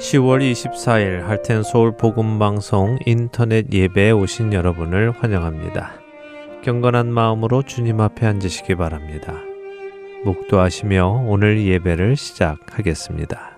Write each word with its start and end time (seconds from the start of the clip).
10월 0.00 0.40
24일 0.40 1.24
할텐 1.24 1.62
서울 1.62 1.92
복음 1.94 2.38
방송 2.38 2.98
인터넷 3.04 3.70
예배에 3.70 4.12
오신 4.12 4.54
여러분을 4.54 5.10
환영합니다. 5.10 5.92
경건한 6.64 7.12
마음으로 7.12 7.62
주님 7.62 8.00
앞에 8.00 8.26
앉으시기 8.26 8.76
바랍니다. 8.76 9.34
묵도하시며 10.24 11.24
오늘 11.26 11.66
예배를 11.66 12.16
시작하겠습니다. 12.16 13.49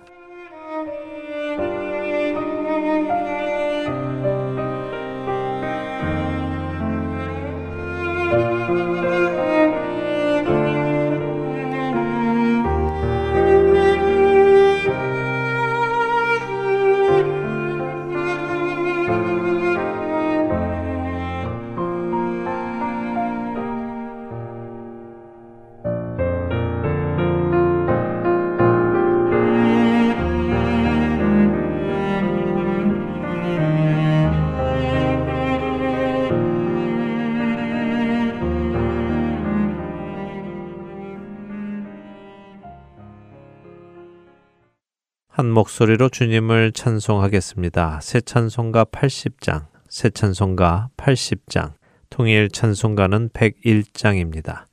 목소리로 45.73 46.09
주님을 46.09 46.71
찬송하겠습니다. 46.73 47.99
새 48.01 48.21
찬송가 48.21 48.85
80장, 48.85 49.65
새 49.89 50.11
찬송가 50.11 50.89
80장, 50.97 51.73
통일 52.11 52.49
찬송가는 52.49 53.29
101장입니다. 53.29 54.65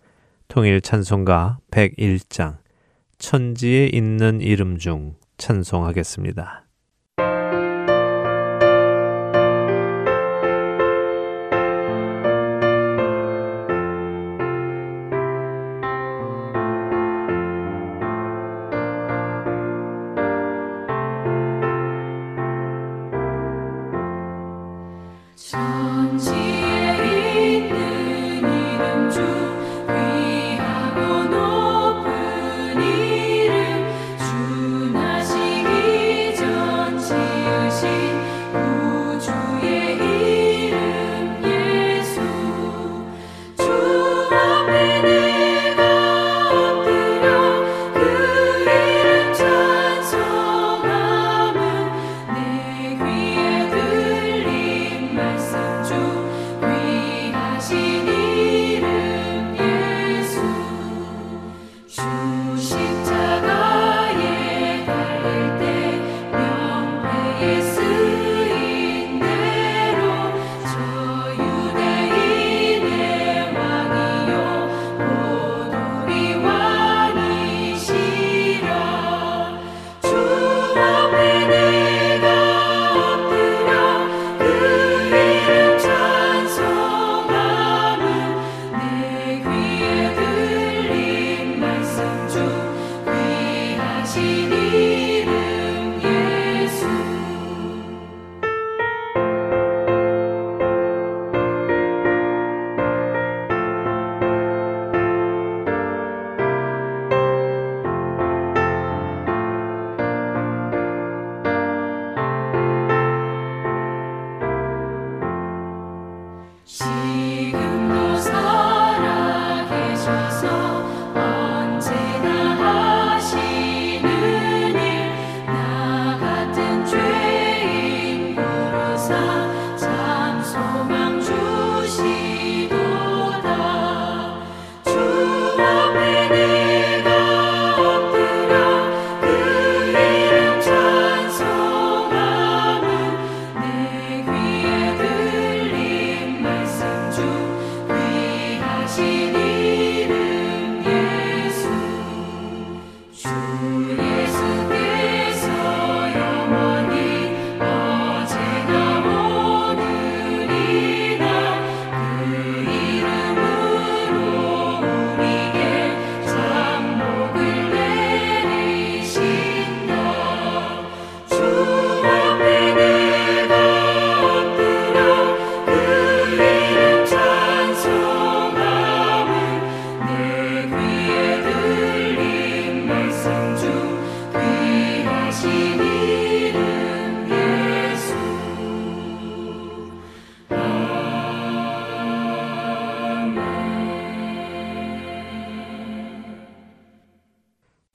통일 0.49 0.83
찬송가 0.83 1.59
101장, 1.71 2.59
천지에 3.17 3.87
있는 3.87 4.43
이름 4.43 4.77
중 4.77 5.15
찬송하겠습니다. 5.39 6.67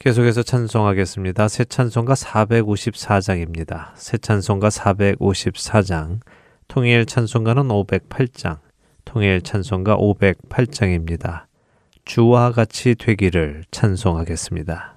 계속해서 0.05 0.43
찬송하겠습니다. 0.43 1.47
새 1.47 1.65
찬송가 1.65 2.13
454장입니다. 2.13 3.89
새 3.95 4.19
찬송가 4.19 4.69
454장, 4.69 6.19
통일 6.67 7.07
찬송가는 7.07 7.63
508장, 7.63 8.59
통일 9.03 9.41
찬송가 9.41 9.97
508장입니다. 9.97 11.45
주와 12.05 12.51
같이 12.51 12.93
되기를 12.93 13.63
찬송하겠습니다. 13.71 14.94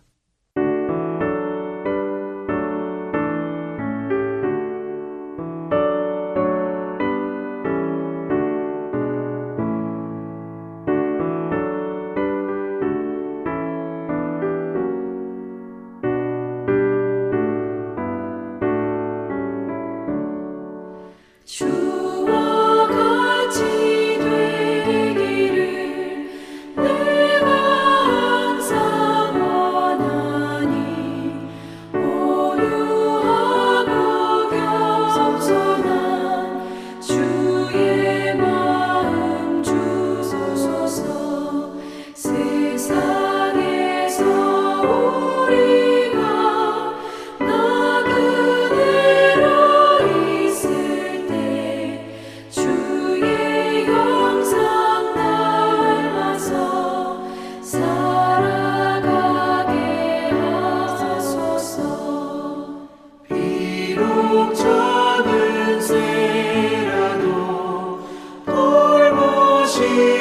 she 69.79 70.18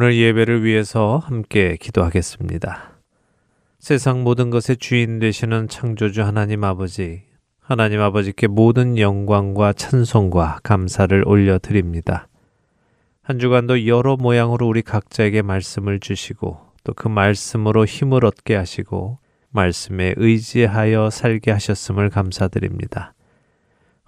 오늘 0.00 0.16
예배를 0.16 0.62
위해서 0.62 1.20
함께 1.24 1.76
기도하겠습니다. 1.76 3.00
세상 3.80 4.22
모든 4.22 4.48
것의 4.48 4.76
주인 4.78 5.18
되시는 5.18 5.66
창조주 5.66 6.22
하나님 6.22 6.62
아버지, 6.62 7.24
하나님 7.58 8.00
아버지께 8.00 8.46
모든 8.46 8.96
영광과 8.96 9.72
찬송과 9.72 10.60
감사를 10.62 11.24
올려드립니다. 11.26 12.28
한 13.22 13.40
주간도 13.40 13.88
여러 13.88 14.16
모양으로 14.16 14.68
우리 14.68 14.82
각자에게 14.82 15.42
말씀을 15.42 15.98
주시고 15.98 16.60
또 16.84 16.92
그 16.94 17.08
말씀으로 17.08 17.84
힘을 17.84 18.24
얻게 18.24 18.54
하시고 18.54 19.18
말씀에 19.50 20.14
의지하여 20.16 21.10
살게 21.10 21.50
하셨음을 21.50 22.10
감사드립니다. 22.10 23.14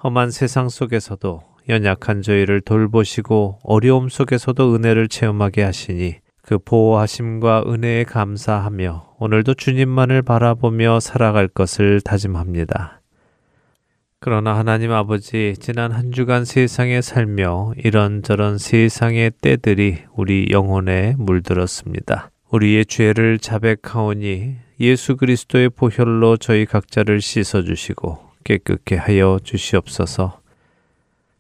험한 0.05 0.31
세상 0.31 0.69
속에서도 0.69 1.43
연약한 1.71 2.21
저희를 2.21 2.61
돌보시고 2.61 3.61
어려움 3.63 4.09
속에서도 4.09 4.75
은혜를 4.75 5.09
체험하게 5.09 5.63
하시니 5.63 6.17
그 6.43 6.59
보호하심과 6.59 7.65
은혜에 7.67 8.05
감사하며 8.05 9.15
오늘도 9.19 9.55
주님만을 9.55 10.23
바라보며 10.23 11.01
살아갈 11.01 11.49
것을 11.49 12.01
다짐합니다. 12.01 13.01
그러나 14.19 14.55
하나님 14.55 14.93
아버지, 14.93 15.55
지난 15.59 15.93
한 15.93 16.13
주간 16.13 16.45
세상에 16.45 17.01
살며 17.01 17.73
이런저런 17.79 18.59
세상의 18.59 19.33
때들이 19.41 19.99
우리 20.15 20.49
영혼에 20.51 21.15
물들었습니다. 21.17 22.31
우리의 22.51 22.85
죄를 22.85 23.39
자백하오니 23.39 24.57
예수 24.81 25.17
그리스도의 25.17 25.71
보혈로 25.71 26.37
저희 26.37 26.67
각자를 26.67 27.21
씻어주시고 27.21 28.19
깨끗게 28.45 28.97
하여 28.97 29.39
주시옵소서. 29.43 30.40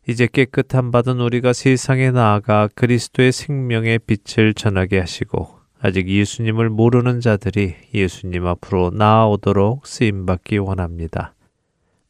이제 0.09 0.27
깨끗한 0.27 0.91
받은 0.91 1.21
우리가 1.21 1.53
세상에 1.53 2.11
나아가 2.11 2.69
그리스도의 2.75 3.33
생명의 3.33 3.99
빛을 4.01 4.55
전하게 4.55 4.99
하시고 4.99 5.59
아직 5.81 6.09
예수님을 6.09 6.71
모르는 6.71 7.21
자들이 7.21 7.75
예수님 7.95 8.47
앞으로 8.47 8.91
나아오도록 8.91 9.87
쓰임 9.87 10.27
받기 10.27 10.59
원합니다. 10.59 11.35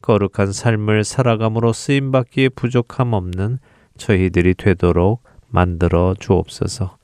거룩한 0.01 0.51
삶을 0.51 1.03
살아감으로 1.03 1.73
쓰임 1.73 2.11
받기에 2.11 2.49
부족함 2.49 3.13
없는 3.13 3.59
저희들이 3.97 4.55
되도록 4.55 5.23
만들어 5.47 6.15
주옵소서. 6.19 6.97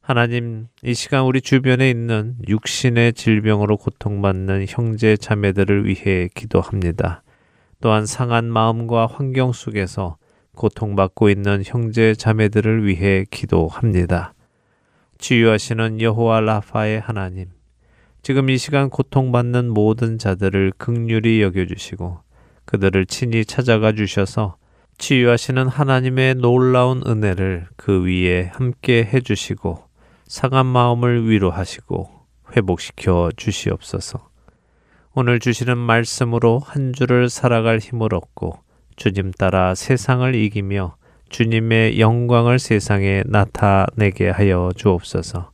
하나님, 0.00 0.68
이 0.82 0.94
시간 0.94 1.24
우리 1.24 1.42
주변에 1.42 1.90
있는 1.90 2.36
육신의 2.48 3.12
질병으로 3.12 3.76
고통받는 3.76 4.64
형제 4.68 5.18
자매들을 5.18 5.86
위해 5.86 6.28
기도합니다. 6.34 7.22
또한 7.80 8.06
상한 8.06 8.46
마음과 8.50 9.06
환경 9.06 9.52
속에서 9.52 10.16
고통받고 10.56 11.30
있는 11.30 11.62
형제 11.64 12.14
자매들을 12.14 12.86
위해 12.86 13.24
기도합니다. 13.30 14.34
치유하시는 15.18 16.00
여호와 16.00 16.40
라파의 16.40 17.00
하나님, 17.00 17.46
지금 18.22 18.50
이 18.50 18.58
시간 18.58 18.90
고통받는 18.90 19.70
모든 19.70 20.18
자들을 20.18 20.72
극률히 20.76 21.42
여겨주시고 21.42 22.18
그들을 22.64 23.06
친히 23.06 23.44
찾아가 23.44 23.92
주셔서 23.92 24.56
치유하시는 24.98 25.68
하나님의 25.68 26.34
놀라운 26.34 27.02
은혜를 27.06 27.68
그 27.76 28.04
위에 28.04 28.50
함께 28.52 29.04
해주시고 29.04 29.84
상한 30.26 30.66
마음을 30.66 31.28
위로하시고 31.30 32.10
회복시켜 32.56 33.30
주시옵소서. 33.36 34.27
오늘 35.14 35.40
주시는 35.40 35.76
말씀으로 35.78 36.58
한 36.60 36.92
주를 36.92 37.28
살아갈 37.28 37.78
힘을 37.78 38.14
얻고 38.14 38.58
주님 38.96 39.32
따라 39.32 39.74
세상을 39.74 40.34
이기며 40.34 40.96
주님의 41.28 42.00
영광을 42.00 42.58
세상에 42.58 43.22
나타내게 43.26 44.30
하여 44.30 44.70
주옵소서. 44.76 45.50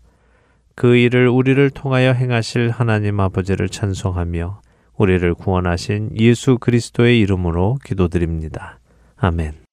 그 0.75 0.96
일을 0.96 1.28
우리를 1.28 1.70
통하여 1.70 2.12
행하실 2.12 2.70
하나님 2.70 3.20
아버지를 3.20 3.68
찬송하며 3.68 4.61
우리를 4.96 5.34
구원하신 5.34 6.11
예수 6.18 6.58
그리스도의 6.58 7.20
이름으로 7.20 7.78
기도드립니다. 7.84 8.78
아멘. 9.16 9.64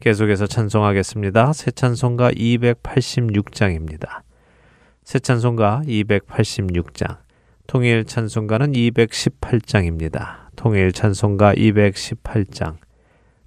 계속해서 0.00 0.46
찬송하겠습니다. 0.46 1.52
새 1.52 1.70
찬송가 1.70 2.32
286장입니다. 2.32 4.22
새 5.04 5.18
찬송가 5.18 5.82
286장. 5.84 7.18
통일 7.70 8.04
찬송가는 8.04 8.72
218장입니다. 8.72 10.48
통일 10.56 10.90
찬송가 10.90 11.54
218장. 11.54 12.78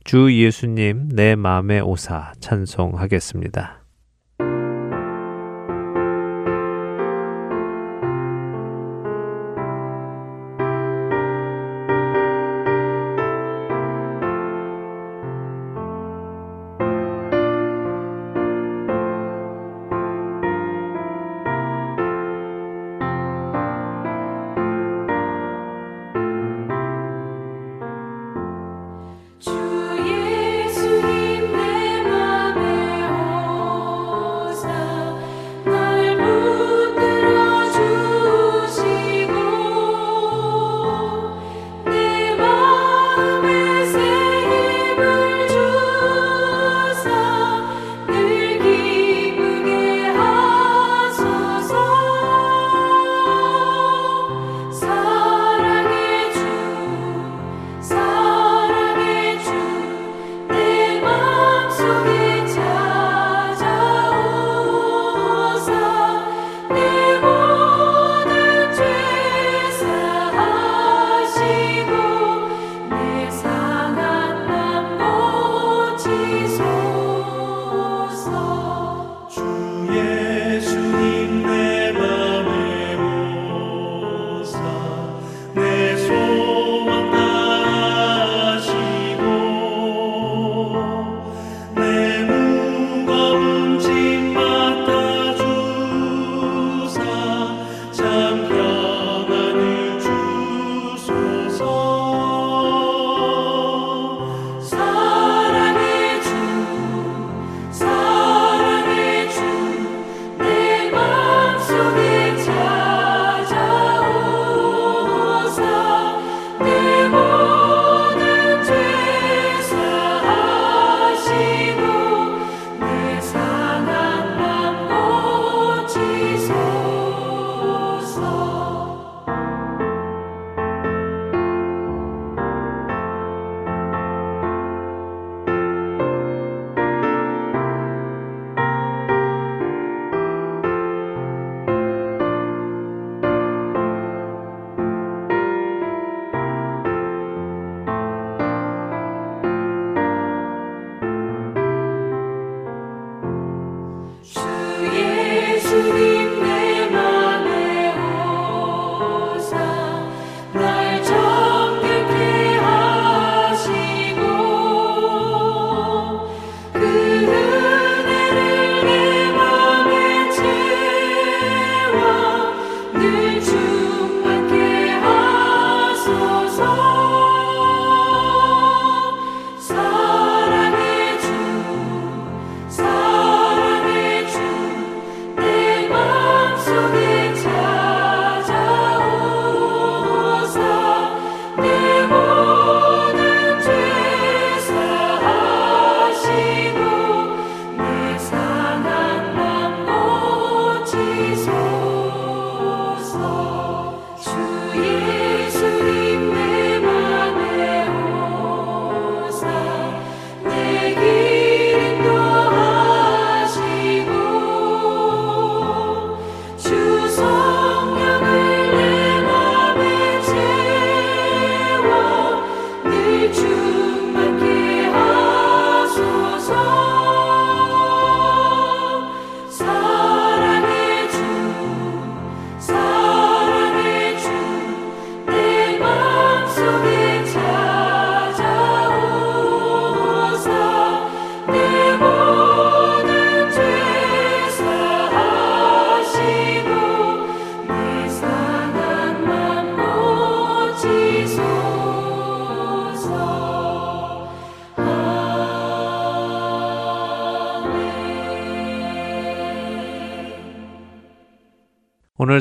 주 0.06 0.34
예수님 0.34 1.10
내 1.10 1.36
마음의 1.36 1.82
오사 1.82 2.32
찬송하겠습니다. 2.40 3.83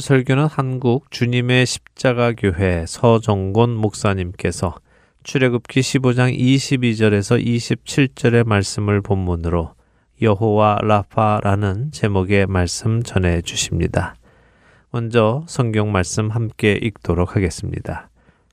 설교는 0.03 0.47
한국 0.47 1.13
주님의 1.13 1.65
십자가 1.65 2.33
교회 2.33 2.85
서정곤 2.89 3.77
목사님께서 3.77 4.75
출애굽기 5.23 5.79
15장 5.81 6.37
22절에서 6.37 7.41
27절의 7.41 8.45
말씀을 8.45 9.01
본문으로 9.01 9.75
여호와 10.21 10.81
라파라는 10.83 11.93
제목의 11.93 12.49
말씀 12.49 13.05
전해 13.05 13.43
주십니다. 13.43 14.17
먼저 14.91 15.45
성경 15.47 15.93
말씀 15.93 16.31
함께 16.31 16.73
읽도록 16.83 17.37
하겠습니다. 17.37 18.11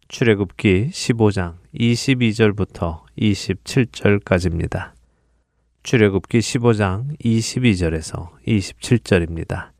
출애굽기 0.07 0.89
15장 0.91 1.55
22절부터 1.73 3.01
27절까지입니다. 3.17 4.91
출애굽기 5.81 6.37
15장 6.37 7.19
22절에서 7.19 8.29
27절입니다. 8.47 9.78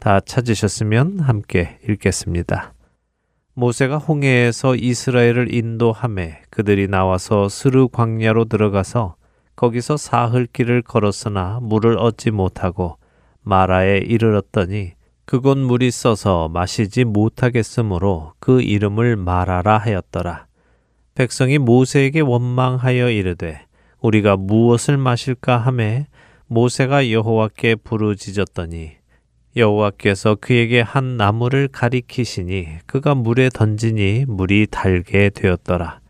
다 0.00 0.18
찾으셨으면 0.18 1.20
함께 1.20 1.78
읽겠습니다. 1.86 2.72
모세가 3.52 3.98
홍해에서 3.98 4.74
이스라엘을 4.74 5.54
인도함에 5.54 6.40
그들이 6.48 6.88
나와서 6.88 7.50
스르 7.50 7.86
광야로 7.88 8.46
들어가서 8.46 9.16
거기서 9.56 9.98
사흘 9.98 10.46
길을 10.46 10.80
걸었으나 10.80 11.58
물을 11.60 11.98
얻지 11.98 12.30
못하고 12.30 12.96
마라에 13.42 13.98
이르렀더니 13.98 14.92
그곳 15.26 15.58
물이 15.58 15.90
써서 15.90 16.48
마시지 16.48 17.04
못하겠으므로 17.04 18.32
그 18.40 18.62
이름을 18.62 19.16
마라라 19.16 19.76
하였더라. 19.76 20.46
백성이 21.14 21.58
모세에게 21.58 22.20
원망하여 22.20 23.10
이르되 23.10 23.66
우리가 24.00 24.38
무엇을 24.38 24.96
마실까 24.96 25.58
하매 25.58 26.06
모세가 26.46 27.10
여호와께 27.10 27.74
부르짖었더니 27.76 28.99
여호와께서 29.56 30.36
그에게 30.40 30.80
한 30.80 31.16
나무를 31.16 31.68
가리키시니 31.68 32.68
그가 32.86 33.14
물에 33.14 33.48
던지니 33.48 34.26
물이 34.28 34.68
달게 34.70 35.30
되었더라. 35.30 36.00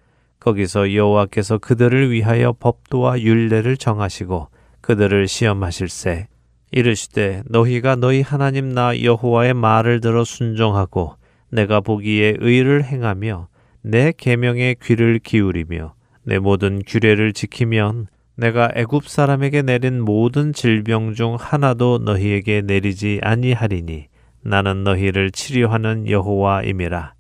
거기서 0.41 0.95
여호와께서 0.95 1.59
그들을 1.59 2.11
위하여 2.11 2.53
법도와 2.53 3.21
율례를 3.21 3.77
정하시고 3.77 4.49
그들을 4.81 5.29
시험하실세 5.29 6.29
이르시되 6.73 7.43
너희가 7.47 7.97
너희 7.97 8.23
하나님 8.23 8.71
나 8.71 9.03
여호와의 9.03 9.55
말을 9.55 10.01
들어 10.01 10.25
순종하고 10.25 11.17
내가 11.51 11.81
보기에 11.81 12.37
의를 12.39 12.85
행하며 12.85 13.49
내 13.83 14.13
계명에 14.17 14.77
귀를 14.83 15.19
기울이며 15.19 15.95
내 16.23 16.39
모든 16.39 16.83
규례를 16.87 17.33
지키면 17.33 18.07
내가 18.41 18.71
애굽 18.75 19.07
사람에게 19.07 19.61
내린 19.61 20.01
모든 20.01 20.55
질병 20.55 21.13
중 21.13 21.37
하나도 21.39 21.99
너희에게 21.99 22.63
내리지 22.63 23.21
아니하리니 23.23 24.07
나는 24.43 24.83
너희를 24.83 25.31
치료하는 25.31 26.09
여호와임이라. 26.09 27.13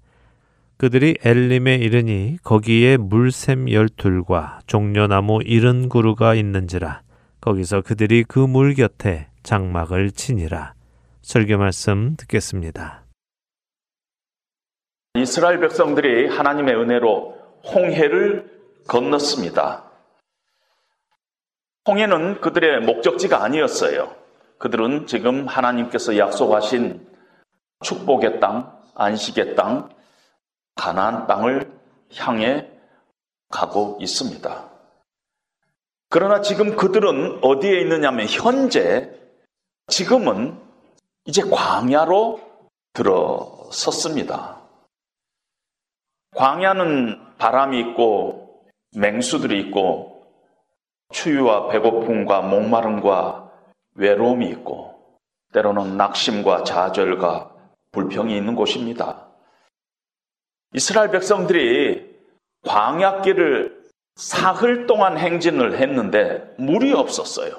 그들이 0.78 1.18
엘림에 1.22 1.74
이르니 1.74 2.38
거기에 2.42 2.96
물샘 2.96 3.70
열둘과 3.70 4.60
종려나무 4.66 5.40
이른 5.44 5.90
구루가 5.90 6.34
있는지라 6.34 7.02
거기서 7.42 7.82
그들이 7.82 8.24
그 8.24 8.46
물 8.46 8.74
곁에 8.74 9.26
장막을 9.42 10.12
치니라. 10.12 10.72
설교 11.20 11.58
말씀 11.58 12.16
듣겠습니다. 12.16 13.04
이스라엘 15.16 15.60
백성들이 15.60 16.28
하나님의 16.28 16.74
은혜로 16.76 17.36
홍해를 17.74 18.50
건넜습니다. 18.88 19.89
홍해는 21.88 22.40
그들의 22.40 22.80
목적지가 22.80 23.42
아니었어요. 23.42 24.14
그들은 24.58 25.06
지금 25.06 25.46
하나님께서 25.46 26.18
약속하신 26.18 27.08
축복의 27.82 28.40
땅, 28.40 28.78
안식의 28.94 29.56
땅, 29.56 29.88
가나안 30.74 31.26
땅을 31.26 31.72
향해 32.16 32.68
가고 33.48 33.98
있습니다. 34.00 34.70
그러나 36.10 36.40
지금 36.42 36.76
그들은 36.76 37.38
어디에 37.42 37.80
있느냐면 37.80 38.26
현재 38.26 39.10
지금은 39.86 40.58
이제 41.24 41.42
광야로 41.42 42.40
들어섰습니다. 42.92 44.60
광야는 46.36 47.36
바람이 47.38 47.78
있고 47.80 48.64
맹수들이 48.96 49.60
있고 49.60 50.19
추위와 51.10 51.68
배고픔과 51.68 52.42
목마름과 52.42 53.50
외로움이 53.94 54.48
있고 54.50 55.18
때로는 55.52 55.96
낙심과 55.96 56.64
좌절과 56.64 57.50
불평이 57.92 58.36
있는 58.36 58.54
곳입니다. 58.54 59.26
이스라엘 60.74 61.10
백성들이 61.10 62.08
광야길을 62.66 63.80
사흘 64.14 64.86
동안 64.86 65.18
행진을 65.18 65.78
했는데 65.78 66.54
물이 66.58 66.92
없었어요. 66.92 67.52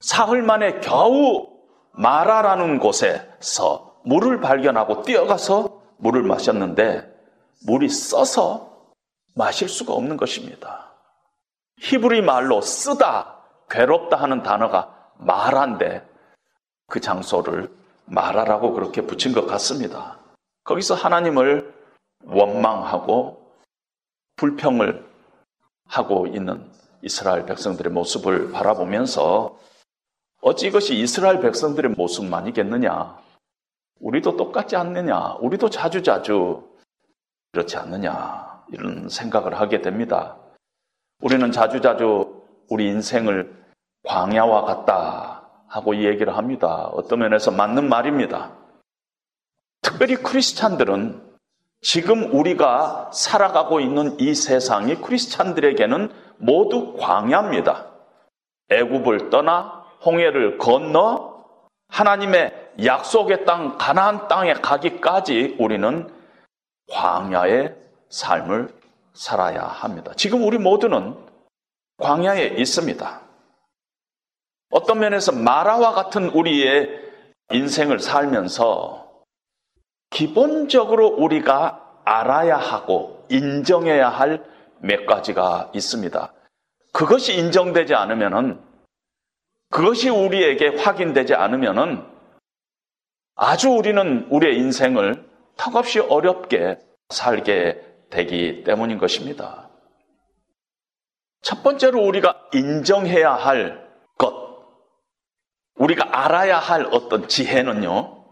사흘 0.00 0.42
만에 0.42 0.80
겨우 0.80 1.48
마라라는 1.92 2.78
곳에서 2.78 4.00
물을 4.04 4.40
발견하고 4.40 5.02
뛰어가서 5.02 5.82
물을 5.98 6.22
마셨는데 6.22 7.02
물이 7.66 7.88
써서 7.88 8.92
마실 9.34 9.68
수가 9.68 9.92
없는 9.92 10.16
것입니다. 10.16 10.87
히브리 11.80 12.22
말로 12.22 12.60
쓰다, 12.60 13.36
괴롭다 13.70 14.16
하는 14.16 14.42
단어가 14.42 14.94
말한데 15.18 16.06
그 16.86 17.00
장소를 17.00 17.70
말하라고 18.06 18.72
그렇게 18.72 19.02
붙인 19.02 19.32
것 19.32 19.46
같습니다. 19.46 20.18
거기서 20.64 20.94
하나님을 20.94 21.74
원망하고 22.24 23.54
불평을 24.36 25.06
하고 25.86 26.26
있는 26.26 26.70
이스라엘 27.02 27.46
백성들의 27.46 27.92
모습을 27.92 28.52
바라보면서 28.52 29.58
어찌 30.40 30.68
이것이 30.68 30.94
이스라엘 30.94 31.40
백성들의 31.40 31.92
모습만이겠느냐? 31.92 33.18
우리도 34.00 34.36
똑같지 34.36 34.76
않느냐? 34.76 35.36
우리도 35.40 35.70
자주자주 35.70 36.68
그렇지 37.52 37.76
않느냐? 37.76 38.62
이런 38.72 39.08
생각을 39.08 39.58
하게 39.58 39.80
됩니다. 39.80 40.36
우리는 41.20 41.50
자주자주 41.50 42.44
우리 42.68 42.86
인생을 42.86 43.52
광야와 44.04 44.62
같다 44.62 45.48
하고 45.68 45.94
이 45.94 46.04
얘기를 46.04 46.36
합니다. 46.36 46.88
어떤 46.92 47.18
면에서 47.18 47.50
맞는 47.50 47.88
말입니다. 47.88 48.52
특별히 49.82 50.16
크리스찬들은 50.16 51.20
지금 51.80 52.32
우리가 52.34 53.10
살아가고 53.12 53.80
있는 53.80 54.18
이 54.18 54.34
세상이 54.34 54.96
크리스찬들에게는 54.96 56.10
모두 56.38 56.96
광야입니다. 56.96 57.86
애굽을 58.70 59.30
떠나 59.30 59.84
홍해를 60.04 60.58
건너 60.58 61.44
하나님의 61.88 62.72
약속의 62.84 63.44
땅 63.44 63.76
가나안 63.76 64.28
땅에 64.28 64.54
가기까지 64.54 65.56
우리는 65.58 66.08
광야의 66.90 67.74
삶을 68.08 68.77
살아야 69.18 69.62
합니다. 69.62 70.12
지금 70.16 70.44
우리 70.44 70.58
모두는 70.58 71.16
광야에 71.98 72.54
있습니다. 72.58 73.20
어떤 74.70 74.98
면에서 75.00 75.32
마라와 75.32 75.92
같은 75.92 76.28
우리의 76.28 76.88
인생을 77.52 77.98
살면서 77.98 79.24
기본적으로 80.10 81.08
우리가 81.08 82.00
알아야 82.04 82.56
하고 82.56 83.26
인정해야 83.28 84.08
할 84.08 84.58
몇 84.80 85.06
가지가 85.06 85.72
있습니다. 85.74 86.32
그것이 86.92 87.36
인정되지 87.36 87.94
않으면은 87.94 88.60
그것이 89.70 90.08
우리에게 90.08 90.76
확인되지 90.76 91.34
않으면은 91.34 92.04
아주 93.34 93.70
우리는 93.70 94.26
우리의 94.30 94.56
인생을 94.56 95.28
턱없이 95.56 96.00
어렵게 96.00 96.78
살게 97.10 97.87
되기 98.10 98.64
때문인 98.64 98.98
것입니다. 98.98 99.68
첫 101.42 101.62
번째로 101.62 102.02
우리가 102.02 102.48
인정해야 102.52 103.32
할 103.32 103.88
것, 104.18 104.34
우리가 105.76 106.24
알아야 106.24 106.58
할 106.58 106.86
어떤 106.92 107.28
지혜는요, 107.28 108.24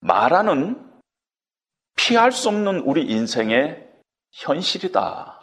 말하는 0.00 0.80
피할 1.96 2.32
수 2.32 2.48
없는 2.48 2.80
우리 2.80 3.04
인생의 3.06 3.88
현실이다. 4.32 5.40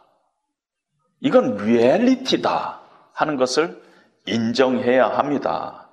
이건 1.22 1.58
리얼리티다 1.58 2.82
하는 3.14 3.38
것을 3.38 3.82
인정해야 4.26 5.08
합니다. 5.08 5.90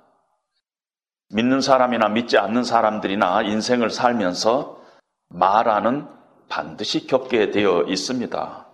믿는 1.31 1.61
사람이나 1.61 2.09
믿지 2.09 2.37
않는 2.37 2.63
사람들이나 2.63 3.43
인생을 3.43 3.89
살면서 3.91 4.81
말하는 5.29 6.07
반드시 6.49 7.07
겪게 7.07 7.51
되어 7.51 7.83
있습니다. 7.83 8.67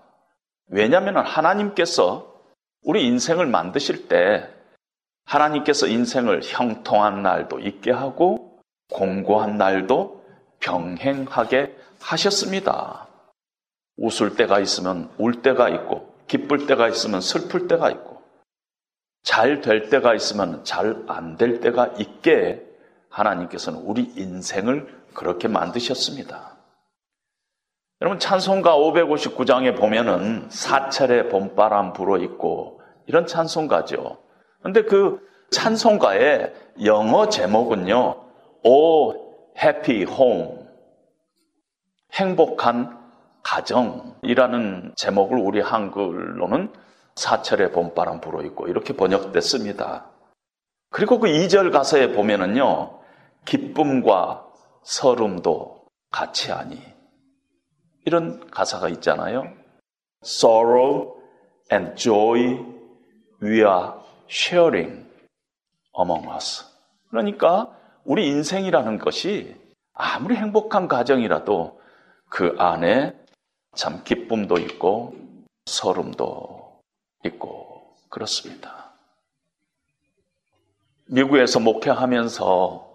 왜냐하면 0.70 1.18
하나님께서 1.18 2.34
우리 2.82 3.06
인생을 3.06 3.46
만드실 3.46 4.08
때 4.08 4.50
하나님께서 5.26 5.88
인생을 5.88 6.42
형통한 6.44 7.22
날도 7.22 7.60
있게 7.60 7.92
하고 7.92 8.60
공고한 8.92 9.58
날도 9.58 10.24
병행하게 10.60 11.76
하셨습니다. 12.00 13.08
웃을 13.98 14.36
때가 14.36 14.60
있으면 14.60 15.10
울 15.18 15.42
때가 15.42 15.70
있고 15.70 16.16
기쁠 16.28 16.68
때가 16.68 16.88
있으면 16.90 17.22
슬플 17.22 17.68
때가 17.68 17.90
있고 17.92 18.22
잘 19.24 19.62
될 19.62 19.90
때가 19.90 20.14
있으면 20.14 20.64
잘 20.64 21.06
안 21.08 21.38
될 21.38 21.60
때가 21.60 21.88
있게 21.98 22.64
하나님께서는 23.10 23.80
우리 23.80 24.04
인생을 24.16 25.04
그렇게 25.14 25.48
만드셨습니다. 25.48 26.55
여러분 28.06 28.20
찬송가 28.20 28.78
559장에 28.78 29.76
보면은 29.76 30.46
사철의 30.52 31.28
봄바람 31.30 31.94
불어 31.94 32.20
있고 32.20 32.80
이런 33.08 33.26
찬송가죠. 33.26 34.20
근데 34.62 34.84
그 34.84 35.28
찬송가의 35.50 36.54
영어 36.84 37.30
제목은요. 37.30 38.16
O 38.64 39.12
Happy 39.58 40.02
Home 40.02 40.68
행복한 42.14 42.96
가정이라는 43.42 44.94
제목을 44.96 45.40
우리 45.40 45.60
한글로는 45.60 46.72
사철의 47.16 47.72
봄바람 47.72 48.22
불어 48.22 48.44
있고 48.44 48.68
이렇게 48.68 48.96
번역됐습니다. 48.96 50.12
그리고 50.92 51.18
그 51.18 51.26
2절 51.26 51.72
가사에 51.72 52.12
보면은요. 52.12 53.00
기쁨과 53.46 54.46
서름도 54.84 55.88
같이 56.12 56.52
하니 56.52 56.95
이런 58.06 58.50
가사가 58.52 58.90
있잖아요. 58.90 59.52
Sorrow 60.24 61.16
and 61.72 61.96
joy 61.96 62.64
we 63.42 63.58
are 63.58 63.94
sharing 64.30 65.06
among 66.00 66.28
us. 66.34 66.66
그러니까 67.10 67.76
우리 68.04 68.28
인생이라는 68.28 69.00
것이 69.00 69.56
아무리 69.94 70.36
행복한 70.36 70.88
가정이라도 70.88 71.82
그 72.30 72.56
안에 72.60 73.16
참 73.74 74.04
기쁨도 74.04 74.58
있고 74.60 75.16
서름도 75.66 76.82
있고 77.26 77.96
그렇습니다. 78.10 78.94
미국에서 81.08 81.60
목회하면서 81.60 82.86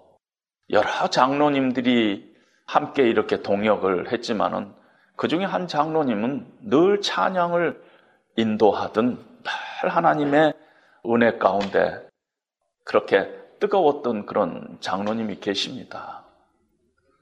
여러 0.70 1.10
장로님들이 1.10 2.34
함께 2.66 3.08
이렇게 3.08 3.42
동역을 3.42 4.12
했지만은 4.12 4.72
그 5.20 5.28
중에 5.28 5.44
한 5.44 5.68
장로님은 5.68 6.70
늘 6.70 7.02
찬양을 7.02 7.84
인도하던 8.36 9.18
늘 9.82 9.88
하나님의 9.90 10.54
은혜 11.04 11.36
가운데 11.36 12.08
그렇게 12.84 13.30
뜨거웠던 13.58 14.24
그런 14.24 14.78
장로님이 14.80 15.40
계십니다. 15.40 16.24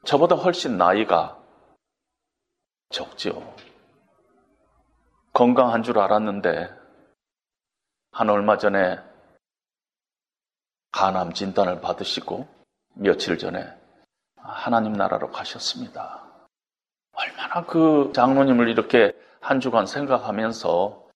저보다 0.04 0.36
훨씬 0.36 0.78
나이가 0.78 1.42
적죠. 2.90 3.52
건강한 5.32 5.82
줄 5.82 5.98
알았는데 5.98 6.70
한 8.12 8.30
얼마 8.30 8.58
전에 8.58 9.00
간암 10.92 11.32
진단을 11.32 11.80
받으시고 11.80 12.46
며칠 12.94 13.38
전에 13.38 13.66
하나님 14.36 14.92
나라로 14.92 15.32
가셨습니다. 15.32 16.27
얼마나 17.18 17.66
그 17.66 18.12
장로님을 18.14 18.68
이렇게 18.68 19.12
한 19.40 19.58
주간 19.58 19.86
생각하면서 19.86 21.08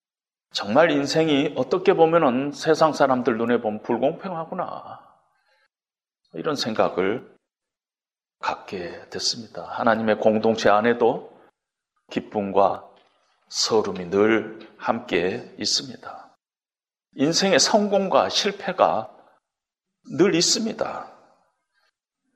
정말 0.52 0.90
인생이 0.90 1.54
어떻게 1.56 1.94
보면은 1.94 2.50
세상 2.52 2.92
사람들 2.92 3.38
눈에 3.38 3.60
보면 3.60 3.82
불공평하구나. 3.82 5.00
이런 6.34 6.56
생각을 6.56 7.30
갖게 8.40 9.08
됐습니다. 9.10 9.62
하나님의 9.62 10.18
공동체 10.18 10.68
안에도 10.68 11.32
기쁨과 12.10 12.88
서름이 13.48 14.10
늘 14.10 14.58
함께 14.78 15.54
있습니다. 15.58 16.36
인생의 17.14 17.60
성공과 17.60 18.28
실패가 18.28 19.08
늘 20.18 20.34
있습니다. 20.34 21.12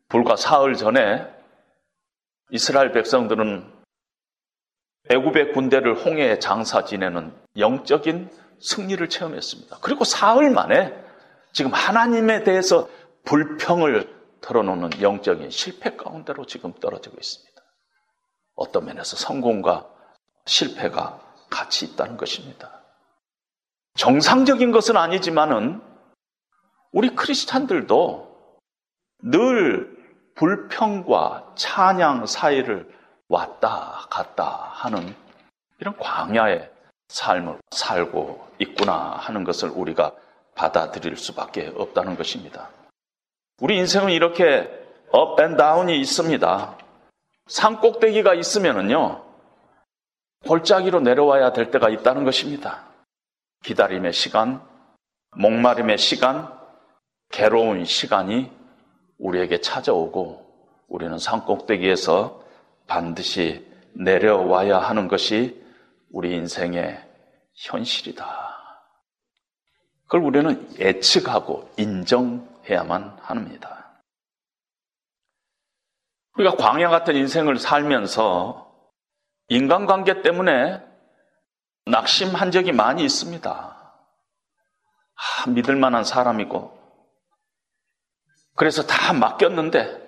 불과 0.09 0.37
사흘 0.37 0.76
전에 0.76 1.36
이스라엘 2.50 2.92
백성들은 2.92 3.72
애굽의 5.09 5.52
군대를 5.52 6.04
홍해에 6.04 6.38
장사 6.38 6.85
지내는 6.85 7.35
영적인 7.59 8.30
승리를 8.61 9.09
체험했습니다. 9.09 9.78
그리고 9.82 10.04
사흘 10.04 10.50
만에 10.50 10.94
지금 11.52 11.72
하나님에 11.72 12.44
대해서 12.44 12.88
불평을 13.24 14.14
털어놓는 14.40 15.02
영적인 15.02 15.50
실패 15.50 15.96
가운데로 15.96 16.46
지금 16.46 16.72
떨어지고 16.74 17.16
있습니다. 17.18 17.62
어떤 18.54 18.87
면에서 18.87 19.16
성공과 19.16 19.88
실패가 20.46 21.20
같이 21.50 21.87
있다는 21.87 22.16
것입니다. 22.16 22.82
정상적인 23.96 24.72
것은 24.72 24.96
아니지만은 24.96 25.82
우리 26.92 27.14
크리스찬들도 27.14 28.61
늘 29.22 29.95
불평과 30.37 31.53
찬양 31.57 32.27
사이를 32.27 32.88
왔다 33.29 34.07
갔다 34.11 34.70
하는 34.72 35.14
이런 35.81 35.96
광야의 35.99 36.70
삶을 37.09 37.59
살고 37.70 38.49
있구나 38.59 39.16
하는 39.18 39.44
것을 39.44 39.70
우리가 39.70 40.12
받아들일 40.55 41.16
수밖에 41.16 41.72
없다는 41.75 42.16
것입니다. 42.16 42.70
우리 43.61 43.77
인생은 43.79 44.11
이렇게 44.11 44.70
업앤 45.11 45.57
다운이 45.57 45.99
있습니다. 46.01 46.77
산 47.46 47.81
꼭대기가 47.81 48.35
있으면은요, 48.35 49.25
골짜기로 50.46 51.01
내려와야 51.01 51.53
될 51.53 51.70
때가 51.70 51.88
있다는 51.88 52.25
것입니다. 52.25 52.85
기다림의 53.64 54.12
시간, 54.12 54.61
목마름의 55.37 55.99
시간, 55.99 56.53
괴로운 57.31 57.85
시간이 57.85 58.51
우리에게 59.18 59.61
찾아오고 59.61 60.46
우리는 60.88 61.18
산 61.18 61.44
꼭대기에서 61.44 62.42
반드시 62.87 63.66
내려와야 63.94 64.79
하는 64.79 65.09
것이 65.09 65.64
우리 66.11 66.35
인생의 66.35 67.02
현실이다. 67.55 68.46
그걸 70.05 70.22
우리는 70.22 70.79
예측하고 70.79 71.68
인정해야만 71.76 73.18
합니다. 73.20 74.02
우리가 76.37 76.57
광야 76.57 76.90
같은 76.90 77.16
인생을 77.16 77.59
살면서 77.59 78.70
인간관계 79.48 80.22
때문에 80.22 80.83
낙심한 81.87 82.50
적이 82.50 82.72
많이 82.72 83.05
있습니다. 83.05 83.50
아, 85.16 85.50
믿을 85.50 85.76
만한 85.76 86.05
사람이고. 86.05 86.76
그래서 88.57 88.83
다 88.83 89.12
맡겼는데 89.12 90.07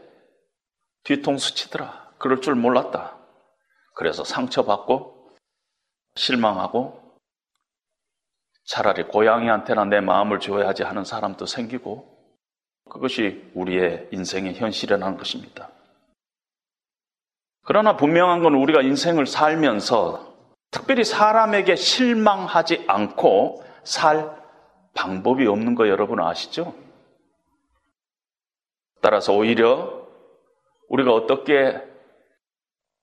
뒤통수 1.05 1.55
치더라. 1.55 2.13
그럴 2.19 2.41
줄 2.41 2.55
몰랐다. 2.55 3.17
그래서 3.95 4.25
상처받고 4.25 5.31
실망하고 6.17 6.99
차라리 8.65 9.05
고양이한테나 9.05 9.85
내 9.85 10.01
마음을 10.01 10.41
줘야지 10.41 10.83
하는 10.83 11.05
사람도 11.05 11.47
생기고 11.47 12.17
그것이 12.91 13.51
우리의 13.55 14.09
인생의 14.13 14.55
현실이라는 14.55 15.17
것입니다. 15.17 15.71
그러나 17.65 17.97
분명한 17.97 18.43
건 18.43 18.55
우리가 18.55 18.81
인생을 18.81 19.27
살면서 19.27 20.35
특별히 20.71 21.05
사람에게 21.05 21.77
실망하지 21.77 22.85
않고 22.89 23.63
살 23.85 24.37
방법이 24.95 25.47
없는 25.47 25.75
거 25.75 25.89
여러분 25.89 26.21
아시죠? 26.21 26.75
따라서 29.09 29.33
오히려 29.33 30.07
우리가 30.91 31.15
어떻게 31.15 31.83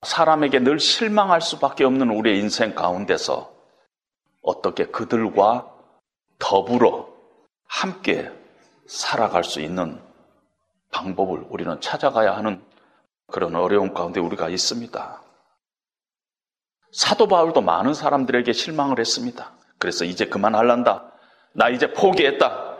사람에게 0.03 0.59
늘 0.59 0.79
실망할 0.79 1.41
수밖에 1.41 1.83
없는 1.83 2.11
우리의 2.11 2.37
인생 2.37 2.75
가운데서 2.75 3.51
어떻게 4.43 4.85
그들과 4.85 5.67
더불어 6.37 7.11
함께 7.65 8.31
살아갈 8.85 9.43
수 9.43 9.61
있는 9.61 9.99
방법을 10.91 11.47
우리는 11.49 11.81
찾아가야 11.81 12.37
하는 12.37 12.63
그런 13.25 13.55
어려운 13.55 13.91
가운데 13.91 14.19
우리가 14.19 14.49
있습니다. 14.49 15.23
사도 16.91 17.27
바울도 17.27 17.61
많은 17.61 17.95
사람들에게 17.95 18.53
실망을 18.53 18.99
했습니다. 18.99 19.53
그래서 19.79 20.05
이제 20.05 20.27
그만할란다. 20.27 21.11
나 21.53 21.69
이제 21.69 21.91
포기했다. 21.93 22.77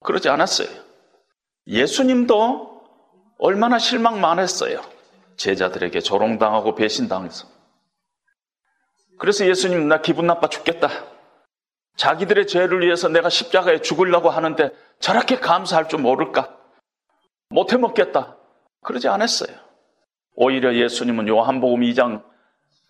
그러지 0.00 0.28
않았어요. 0.28 0.83
예수님도 1.66 2.82
얼마나 3.38 3.78
실망 3.78 4.20
많았어요. 4.20 4.82
제자들에게 5.36 6.00
조롱당하고 6.00 6.74
배신당해서. 6.74 7.48
그래서 9.18 9.46
예수님 9.46 9.88
나 9.88 10.00
기분 10.00 10.26
나빠 10.26 10.48
죽겠다. 10.48 10.88
자기들의 11.96 12.46
죄를 12.46 12.82
위해서 12.82 13.08
내가 13.08 13.28
십자가에 13.28 13.80
죽으려고 13.80 14.30
하는데 14.30 14.70
저렇게 14.98 15.36
감사할 15.36 15.88
줄 15.88 16.00
모를까? 16.00 16.56
못해 17.48 17.76
먹겠다. 17.76 18.36
그러지 18.82 19.08
않았어요. 19.08 19.56
오히려 20.34 20.74
예수님은 20.74 21.28
요한복음 21.28 21.80
2장 21.80 22.24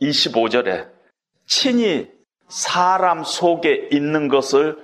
25절에 0.01 0.91
친히 1.47 2.11
사람 2.49 3.23
속에 3.25 3.89
있는 3.93 4.29
것을 4.29 4.79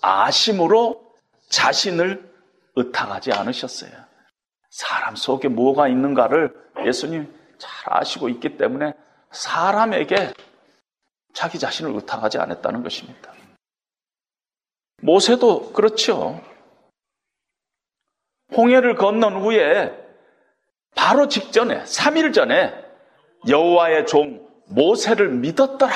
아심으로 0.00 1.02
자신을 1.50 2.25
의탁하지 2.76 3.32
않으셨어요. 3.32 3.90
사람 4.70 5.16
속에 5.16 5.48
뭐가 5.48 5.88
있는가를 5.88 6.54
예수님 6.84 7.34
잘 7.58 7.70
아시고 7.86 8.28
있기 8.28 8.56
때문에 8.56 8.92
사람에게 9.30 10.32
자기 11.34 11.58
자신을 11.58 11.94
의탁하지 11.94 12.38
않았다는 12.38 12.82
것입니다. 12.82 13.32
모세도 15.02 15.72
그렇죠. 15.72 16.40
홍해를 18.56 18.96
건넌 18.96 19.42
후에 19.42 19.92
바로 20.94 21.28
직전에 21.28 21.82
3일 21.84 22.32
전에 22.32 22.72
여호와의 23.48 24.06
종 24.06 24.46
모세를 24.68 25.28
믿었더라 25.30 25.94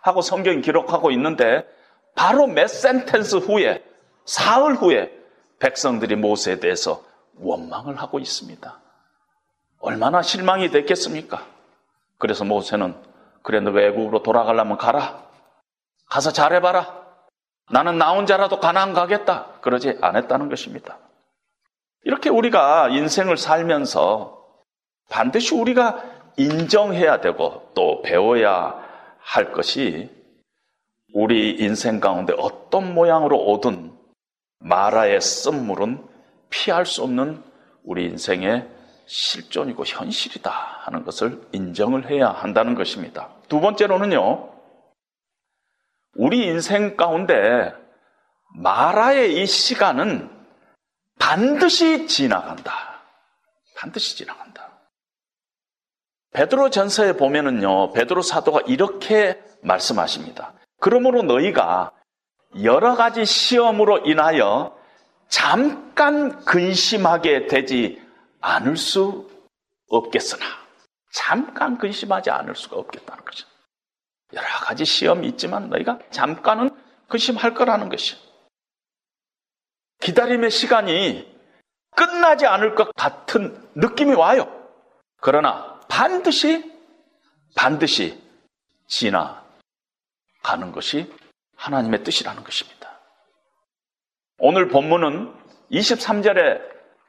하고 0.00 0.20
성경이 0.20 0.60
기록하고 0.60 1.10
있는데 1.12 1.66
바로 2.14 2.46
몇 2.46 2.68
센텐스 2.68 3.36
후에 3.36 3.82
사흘 4.24 4.74
후에 4.74 5.10
백성들이 5.58 6.16
모세에 6.16 6.60
대해서 6.60 7.02
원망을 7.38 7.96
하고 7.96 8.18
있습니다. 8.18 8.80
얼마나 9.80 10.22
실망이 10.22 10.70
됐겠습니까? 10.70 11.46
그래서 12.18 12.44
모세는 12.44 12.94
그래 13.42 13.60
너가 13.60 13.80
애국으로 13.80 14.22
돌아가려면 14.22 14.76
가라. 14.78 15.24
가서 16.08 16.32
잘해봐라. 16.32 17.06
나는 17.70 17.98
나 17.98 18.12
혼자라도 18.12 18.60
가나안 18.60 18.92
가겠다. 18.92 19.60
그러지 19.60 19.98
않았다는 20.00 20.48
것입니다. 20.48 20.98
이렇게 22.04 22.28
우리가 22.28 22.88
인생을 22.88 23.36
살면서 23.36 24.44
반드시 25.08 25.54
우리가 25.54 26.02
인정해야 26.36 27.20
되고 27.20 27.70
또 27.74 28.02
배워야 28.02 28.80
할 29.18 29.52
것이 29.52 30.10
우리 31.12 31.56
인생 31.58 31.98
가운데 31.98 32.34
어떤 32.38 32.94
모양으로 32.94 33.38
오든 33.38 33.95
마라의 34.66 35.20
쓴물은 35.20 36.04
피할 36.50 36.86
수 36.86 37.02
없는 37.02 37.42
우리 37.84 38.04
인생의 38.06 38.68
실존이고 39.06 39.84
현실이다 39.84 40.50
하는 40.50 41.04
것을 41.04 41.40
인정을 41.52 42.10
해야 42.10 42.30
한다는 42.30 42.74
것입니다. 42.74 43.28
두 43.48 43.60
번째로는요, 43.60 44.52
우리 46.14 46.46
인생 46.46 46.96
가운데 46.96 47.72
마라의 48.56 49.40
이 49.40 49.46
시간은 49.46 50.30
반드시 51.18 52.08
지나간다. 52.08 53.02
반드시 53.76 54.16
지나간다. 54.16 54.70
베드로 56.32 56.70
전서에 56.70 57.12
보면은요, 57.12 57.92
베드로 57.92 58.22
사도가 58.22 58.62
이렇게 58.66 59.40
말씀하십니다. 59.62 60.54
그러므로 60.80 61.22
너희가 61.22 61.92
여러 62.62 62.94
가지 62.94 63.24
시험으로 63.24 63.98
인하여 64.06 64.76
잠깐 65.28 66.44
근심하게 66.44 67.46
되지 67.46 68.02
않을 68.40 68.76
수 68.76 69.28
없겠으나, 69.88 70.44
잠깐 71.12 71.78
근심하지 71.78 72.30
않을 72.30 72.54
수가 72.54 72.76
없겠다는 72.76 73.24
거죠. 73.24 73.46
여러 74.32 74.46
가지 74.46 74.84
시험이 74.84 75.28
있지만 75.28 75.68
너희가 75.68 75.98
잠깐은 76.10 76.70
근심할 77.08 77.54
거라는 77.54 77.88
것이요. 77.88 78.18
기다림의 80.00 80.50
시간이 80.50 81.36
끝나지 81.96 82.46
않을 82.46 82.74
것 82.74 82.94
같은 82.94 83.70
느낌이 83.74 84.14
와요. 84.14 84.52
그러나 85.20 85.80
반드시, 85.88 86.72
반드시 87.54 88.22
지나가는 88.86 89.40
것이 90.72 91.12
하나님의 91.56 92.04
뜻이라는 92.04 92.44
것입니다. 92.44 93.00
오늘 94.38 94.68
본문은 94.68 95.32
23절에 95.72 96.60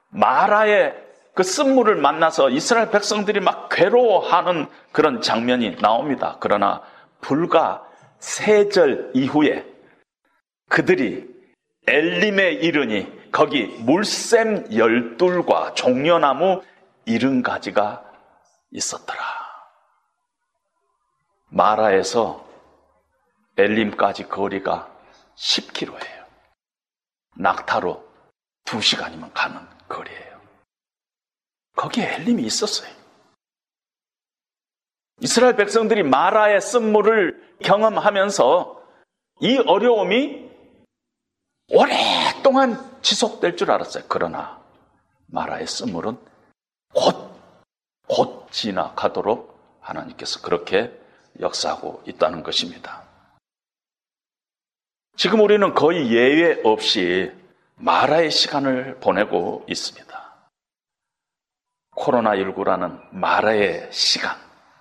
마라의 0.09 0.95
그 1.35 1.43
쓴물을 1.43 1.95
만나서 1.95 2.49
이스라엘 2.49 2.89
백성들이 2.89 3.41
막 3.41 3.69
괴로워하는 3.69 4.67
그런 4.91 5.21
장면이 5.21 5.77
나옵니다. 5.77 6.37
그러나 6.39 6.81
불과 7.21 7.87
세절 8.19 9.11
이후에 9.13 9.65
그들이 10.69 11.27
엘림에 11.85 12.53
이르니 12.53 13.31
거기 13.31 13.67
물샘 13.67 14.75
열둘과 14.75 15.75
종려나무 15.75 16.63
이른 17.05 17.43
가지가 17.43 18.03
있었더라. 18.71 19.21
마라에서 21.49 22.46
엘림까지 23.57 24.27
거리가 24.27 24.95
10km예요. 25.35 26.25
낙타로 27.37 28.07
2시간이면 28.65 29.31
가는 29.33 29.67
거리예요. 29.87 30.41
거기에 31.75 32.15
엘림이 32.15 32.43
있었어요. 32.43 32.95
이스라엘 35.21 35.55
백성들이 35.55 36.03
마라의 36.03 36.61
쓴물을 36.61 37.57
경험하면서 37.63 38.83
이 39.41 39.57
어려움이 39.57 40.47
오랫동안 41.69 43.01
지속될 43.01 43.57
줄 43.57 43.71
알았어요. 43.71 44.05
그러나 44.07 44.61
마라의 45.27 45.67
쓴물은 45.67 46.17
곧, 46.93 47.31
곧 48.07 48.47
지나가도록 48.51 49.57
하나님께서 49.81 50.41
그렇게 50.41 50.91
역사하고 51.39 52.03
있다는 52.05 52.43
것입니다. 52.43 53.03
지금 55.17 55.39
우리는 55.39 55.73
거의 55.73 56.11
예외 56.11 56.61
없이 56.63 57.31
마라의 57.73 58.29
시간을 58.29 58.99
보내고 58.99 59.65
있습니다. 59.67 60.51
코로나19라는 61.95 63.01
마라의 63.09 63.89
시간, 63.91 64.37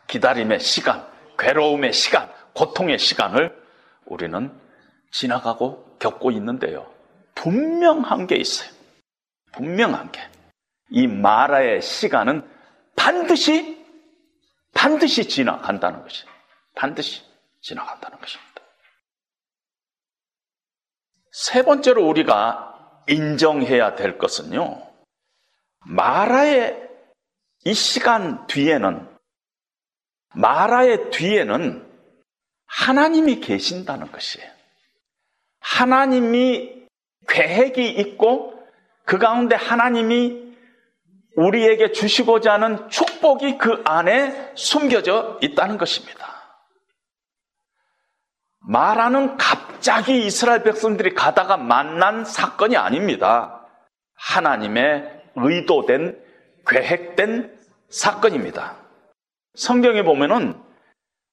기다림의 0.06 0.60
시간, 0.60 1.08
괴로움의 1.38 1.94
시간, 1.94 2.30
고통의 2.52 2.98
시간을 2.98 3.56
우리는 4.04 4.52
지나가고 5.10 5.96
겪고 5.98 6.30
있는데요. 6.32 6.92
분명한 7.34 8.26
게 8.26 8.36
있어요. 8.36 8.70
분명한 9.52 10.12
게. 10.12 10.20
이 10.90 11.06
마라의 11.06 11.80
시간은 11.80 12.46
반드시 12.94 13.82
반드시 14.74 15.26
지나간다는 15.26 16.02
것이 16.02 16.26
반드시 16.74 17.22
지나간다는 17.62 18.18
것입니다. 18.18 18.45
세 21.36 21.62
번째로 21.62 22.08
우리가 22.08 23.02
인정해야 23.08 23.94
될 23.94 24.16
것은요. 24.16 24.90
마라의 25.80 26.88
이 27.66 27.74
시간 27.74 28.46
뒤에는 28.46 29.06
마라의 30.34 31.10
뒤에는 31.10 31.86
하나님이 32.64 33.40
계신다는 33.40 34.10
것이에요. 34.10 34.50
하나님이 35.60 36.86
계획이 37.28 37.86
있고 37.86 38.58
그 39.04 39.18
가운데 39.18 39.56
하나님이 39.56 40.56
우리에게 41.36 41.92
주시고자 41.92 42.54
하는 42.54 42.88
축복이 42.88 43.58
그 43.58 43.82
안에 43.84 44.52
숨겨져 44.54 45.38
있다는 45.42 45.76
것입니다. 45.76 46.25
마라는 48.68 49.36
갑자기 49.36 50.26
이스라엘 50.26 50.64
백성들이 50.64 51.14
가다가 51.14 51.56
만난 51.56 52.24
사건이 52.24 52.76
아닙니다. 52.76 53.60
하나님의 54.16 55.22
의도된, 55.36 56.20
계획된 56.66 57.56
사건입니다. 57.88 58.74
성경에 59.54 60.02
보면은 60.02 60.60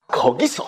거기서, 0.08 0.64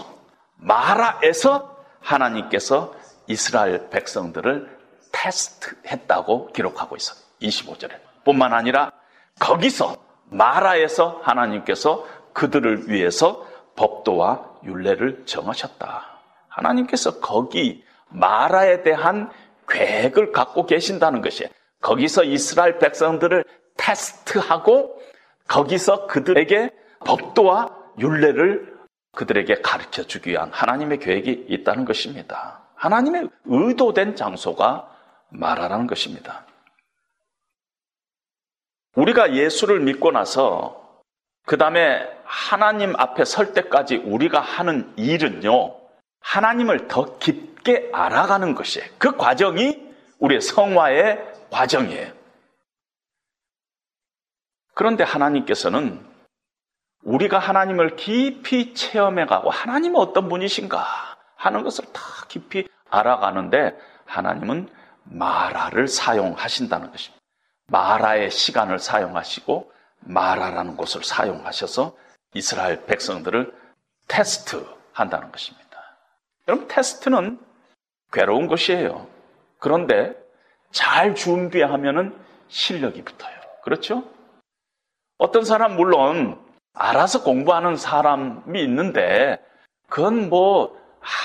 마라에서 0.56 1.78
하나님께서 2.02 2.96
이스라엘 3.28 3.90
백성들을 3.90 4.76
테스트했다고 5.12 6.48
기록하고 6.48 6.96
있어요. 6.96 7.20
25절에. 7.42 7.92
뿐만 8.24 8.54
아니라 8.54 8.92
거기서 9.40 9.98
마라에서 10.26 11.22
하나님께서 11.24 12.08
그들을 12.34 12.90
위해서 12.90 13.46
법도와 13.76 14.60
윤례를 14.64 15.26
정하셨다. 15.26 16.15
하나님께서 16.56 17.20
거기 17.20 17.84
마라에 18.10 18.82
대한 18.82 19.30
계획을 19.68 20.32
갖고 20.32 20.66
계신다는 20.66 21.22
것이에요. 21.22 21.50
거기서 21.82 22.24
이스라엘 22.24 22.80
백성들을 22.80 23.44
테스트하고 23.78 25.00
거기서 25.48 26.08
그들에게 26.08 26.72
법도와 27.06 27.76
윤례를 28.00 28.76
그들에게 29.16 29.62
가르쳐 29.62 30.04
주기 30.04 30.32
위한 30.32 30.50
하나님의 30.52 31.00
계획이 31.00 31.46
있다는 31.50 31.86
것입니다. 31.86 32.62
하나님의 32.76 33.30
의도된 33.46 34.16
장소가 34.16 34.90
마라라는 35.30 35.88
것입니다. 35.88 36.46
우리가 38.96 39.34
예수를 39.34 39.82
믿고 39.82 40.12
나서 40.12 41.02
그 41.46 41.58
다음에 41.58 42.08
하나님 42.24 42.96
앞에 42.96 43.26
설 43.26 43.54
때까지 43.54 43.98
우리가 43.98 44.40
하는 44.40 44.92
일은요, 44.98 45.85
하나님을 46.26 46.88
더 46.88 47.18
깊게 47.20 47.92
알아가는 47.94 48.56
것이에요. 48.56 48.88
그 48.98 49.16
과정이 49.16 49.80
우리의 50.20 50.42
성화의 50.42 51.34
과정이에요. 51.52 52.12
그런데 54.74 55.04
하나님께서는 55.04 56.04
우리가 57.04 57.38
하나님을 57.38 57.96
깊이 57.96 58.74
체험해가고 58.74 59.52
하나님은 59.52 60.00
어떤 60.00 60.28
분이신가 60.28 60.84
하는 61.36 61.64
것을 61.64 61.86
다 61.94 62.02
깊이 62.28 62.68
알아가는데 62.90 63.78
하나님은 64.06 64.68
마라를 65.04 65.88
사용하신다는 65.88 66.92
것입니다. 66.92 67.24
마라의 67.68 68.32
시간을 68.32 68.80
사용하시고 68.80 69.72
마라라는 70.00 70.76
곳을 70.76 71.04
사용하셔서 71.04 71.96
이스라엘 72.34 72.84
백성들을 72.86 73.54
테스트 74.08 74.66
한다는 74.92 75.32
것입니다. 75.32 75.65
여러분, 76.48 76.68
테스트는 76.68 77.40
괴로운 78.12 78.48
것이에요. 78.48 79.08
그런데 79.60 80.16
잘 80.72 81.16
준비하면 81.16 82.16
실력이 82.48 83.04
붙어요. 83.04 83.34
그렇죠? 83.64 84.04
어떤 85.18 85.44
사람, 85.44 85.76
물론 85.76 86.40
알아서 86.74 87.24
공부하는 87.24 87.78
사람이 87.78 88.62
있는데, 88.64 89.44
그건 89.90 90.30
뭐 90.30 90.80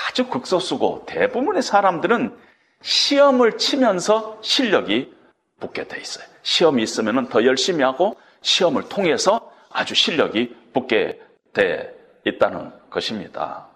아주 0.07 0.27
극소수고, 0.27 1.05
대부분의 1.05 1.61
사람들은 1.61 2.35
시험을 2.81 3.57
치면서 3.57 4.39
실력이 4.41 5.13
붙게 5.59 5.87
돼 5.87 5.99
있어요. 5.99 6.25
시험이 6.41 6.81
있으면 6.83 7.29
더 7.29 7.45
열심히 7.45 7.83
하고, 7.83 8.15
시험을 8.41 8.89
통해서 8.89 9.51
아주 9.69 9.93
실력이 9.93 10.55
붙게 10.73 11.21
돼 11.53 11.93
있다는 12.25 12.71
것입니다. 12.89 13.70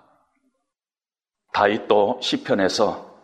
다윗도 1.55 2.19
시편에서 2.21 3.15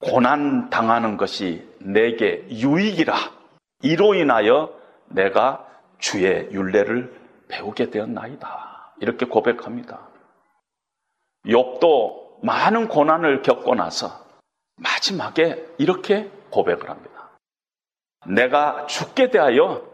고난 0.00 0.70
당하는 0.70 1.18
것이 1.18 1.68
내게 1.80 2.48
유익이라 2.48 3.14
이로 3.82 4.14
인하여 4.14 4.72
내가 5.08 5.68
주의 5.98 6.50
윤례를 6.50 7.14
배우게 7.48 7.90
되었나이다. 7.90 8.94
이렇게 9.00 9.26
고백합니다. 9.26 10.00
욥도 11.44 12.42
많은 12.42 12.88
고난을 12.88 13.42
겪고 13.42 13.74
나서 13.74 14.24
마지막에 14.76 15.62
이렇게 15.76 16.30
고백을 16.48 16.88
합니다. 16.88 17.32
내가 18.26 18.86
죽게 18.86 19.30
대하여 19.30 19.86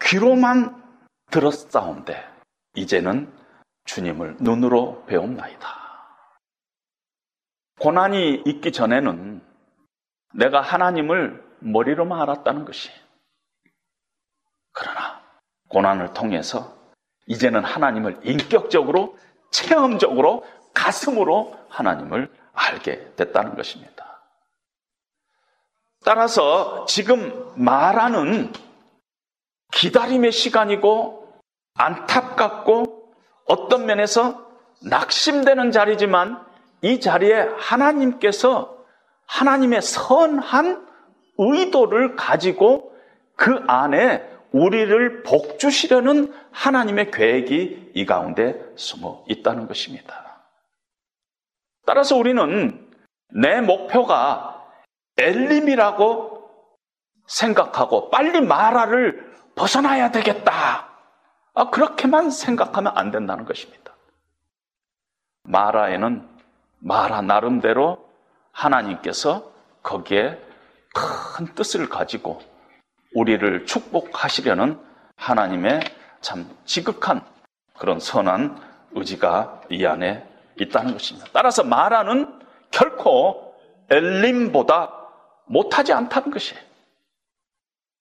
귀로만 0.00 0.80
들었사온데 1.32 2.24
이제는 2.76 3.32
주님을 3.84 4.36
눈으로 4.38 5.02
배움나이다. 5.08 5.85
고난이 7.80 8.42
있기 8.46 8.72
전에는 8.72 9.42
내가 10.34 10.60
하나님을 10.60 11.44
머리로만 11.60 12.20
알았다는 12.20 12.64
것이. 12.64 12.90
그러나 14.72 15.22
고난을 15.68 16.14
통해서 16.14 16.76
이제는 17.26 17.64
하나님을 17.64 18.20
인격적으로, 18.22 19.18
체험적으로, 19.50 20.44
가슴으로 20.74 21.58
하나님을 21.68 22.30
알게 22.52 23.14
됐다는 23.16 23.56
것입니다. 23.56 24.20
따라서 26.04 26.86
지금 26.86 27.52
말하는 27.56 28.52
기다림의 29.72 30.30
시간이고 30.30 31.40
안타깝고 31.74 33.12
어떤 33.46 33.86
면에서 33.86 34.46
낙심되는 34.82 35.72
자리지만 35.72 36.45
이 36.82 37.00
자리에 37.00 37.48
하나님께서 37.58 38.76
하나님의 39.26 39.82
선한 39.82 40.86
의도를 41.38 42.16
가지고 42.16 42.94
그 43.34 43.62
안에 43.66 44.36
우리를 44.52 45.22
복주시려는 45.22 46.32
하나님의 46.52 47.10
계획이 47.10 47.92
이 47.94 48.06
가운데 48.06 48.58
숨어 48.76 49.24
있다는 49.28 49.66
것입니다. 49.66 50.46
따라서 51.84 52.16
우리는 52.16 52.88
내 53.28 53.60
목표가 53.60 54.66
엘림이라고 55.18 56.50
생각하고 57.26 58.10
빨리 58.10 58.40
마라를 58.40 59.34
벗어나야 59.54 60.10
되겠다. 60.10 60.88
아, 61.54 61.70
그렇게만 61.70 62.30
생각하면 62.30 62.92
안 62.96 63.10
된다는 63.10 63.44
것입니다. 63.44 63.94
마라에는 65.42 66.35
마라 66.86 67.20
나름대로 67.20 68.08
하나님께서 68.52 69.50
거기에 69.82 70.40
큰 70.94 71.46
뜻을 71.54 71.88
가지고 71.88 72.40
우리를 73.12 73.66
축복하시려는 73.66 74.78
하나님의 75.16 75.80
참 76.20 76.48
지극한 76.64 77.22
그런 77.76 77.98
선한 77.98 78.60
의지가 78.92 79.62
이 79.70 79.84
안에 79.84 80.24
있다는 80.60 80.92
것입니다. 80.92 81.26
따라서 81.32 81.64
마라는 81.64 82.32
결코 82.70 83.54
엘림보다 83.90 84.92
못하지 85.46 85.92
않다는 85.92 86.30
것이에요. 86.30 86.60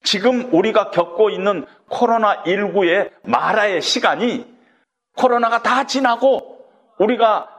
지금 0.04 0.54
우리가 0.54 0.92
겪고 0.92 1.32
있는 1.32 1.66
코로나19의 1.90 3.12
마라의 3.24 3.82
시간이 3.82 4.46
코로나가 5.16 5.64
다 5.64 5.86
지나고 5.86 6.70
우리가 7.00 7.55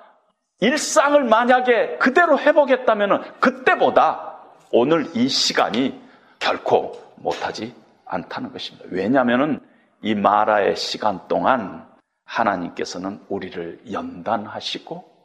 일상을 0.60 1.22
만약에 1.24 1.98
그대로 1.98 2.38
해보겠다면 2.38 3.40
그때보다 3.40 4.38
오늘 4.70 5.06
이 5.14 5.28
시간이 5.28 6.00
결코 6.38 7.00
못하지 7.16 7.74
않다는 8.06 8.52
것입니다. 8.52 8.86
왜냐하면 8.90 9.60
이 10.02 10.14
마라의 10.14 10.76
시간 10.76 11.26
동안 11.28 11.86
하나님께서는 12.24 13.20
우리를 13.28 13.80
연단하시고 13.92 15.16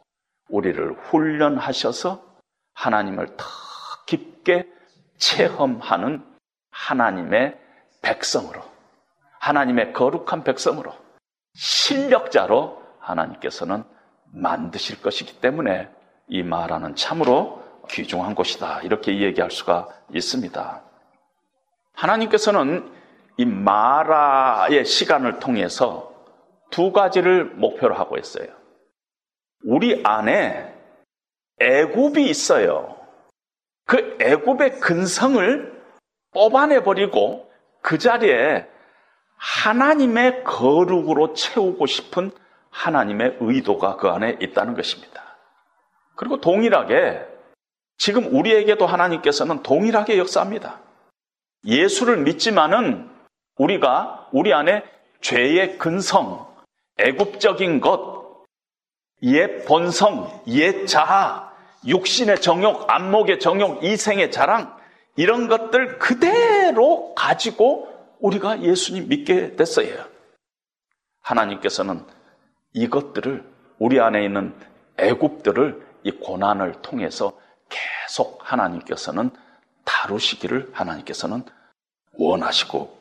우리를 0.48 0.92
훈련하셔서 1.04 2.22
하나님을 2.74 3.36
더 3.36 3.44
깊게 4.06 4.68
체험하는 5.18 6.24
하나님의 6.70 7.58
백성으로, 8.02 8.62
하나님의 9.38 9.92
거룩한 9.92 10.44
백성으로, 10.44 10.92
실력자로 11.54 12.82
하나님께서는 12.98 13.84
만드실 14.32 15.02
것이기 15.02 15.40
때문에 15.40 15.88
이 16.28 16.42
마라는 16.42 16.96
참으로 16.96 17.62
귀중한 17.90 18.34
곳이다. 18.34 18.80
이렇게 18.82 19.20
얘기할 19.20 19.50
수가 19.50 19.88
있습니다. 20.14 20.82
하나님께서는 21.94 22.90
이 23.36 23.44
마라의 23.44 24.84
시간을 24.84 25.38
통해서 25.38 26.12
두 26.70 26.92
가지를 26.92 27.44
목표로 27.44 27.94
하고 27.94 28.16
있어요. 28.16 28.48
우리 29.64 30.00
안에 30.04 30.74
애굽이 31.60 32.28
있어요. 32.28 32.96
그 33.86 34.16
애굽의 34.20 34.80
근성을 34.80 35.82
뽑아내 36.32 36.82
버리고 36.82 37.50
그 37.82 37.98
자리에 37.98 38.66
하나님의 39.36 40.44
거룩으로 40.44 41.34
채우고 41.34 41.86
싶은 41.86 42.30
하나님의 42.72 43.36
의도가 43.40 43.96
그 43.96 44.08
안에 44.08 44.38
있다는 44.40 44.74
것입니다. 44.74 45.22
그리고 46.16 46.40
동일하게 46.40 47.24
지금 47.98 48.34
우리에게도 48.34 48.86
하나님께서는 48.86 49.62
동일하게 49.62 50.18
역사합니다. 50.18 50.80
예수를 51.64 52.16
믿지만은 52.18 53.08
우리가 53.56 54.28
우리 54.32 54.52
안에 54.52 54.82
죄의 55.20 55.78
근성, 55.78 56.52
애굽적인 56.98 57.80
것, 57.80 58.42
옛 59.22 59.64
본성, 59.66 60.42
옛 60.48 60.86
자아, 60.86 61.52
육신의 61.86 62.40
정욕, 62.40 62.90
안목의 62.90 63.38
정욕, 63.38 63.84
이생의 63.84 64.32
자랑 64.32 64.76
이런 65.16 65.46
것들 65.46 65.98
그대로 65.98 67.14
가지고 67.14 67.88
우리가 68.18 68.62
예수님 68.62 69.08
믿게 69.08 69.56
됐어요. 69.56 70.04
하나님께서는 71.20 72.04
이것들을 72.74 73.44
우리 73.78 74.00
안에 74.00 74.24
있는 74.24 74.54
애굽들을 74.96 75.86
이 76.04 76.10
고난을 76.12 76.82
통해서 76.82 77.38
계속 77.68 78.40
하나님께서는 78.42 79.30
다루시기를 79.84 80.70
하나님께서는 80.72 81.44
원하시고 82.14 82.96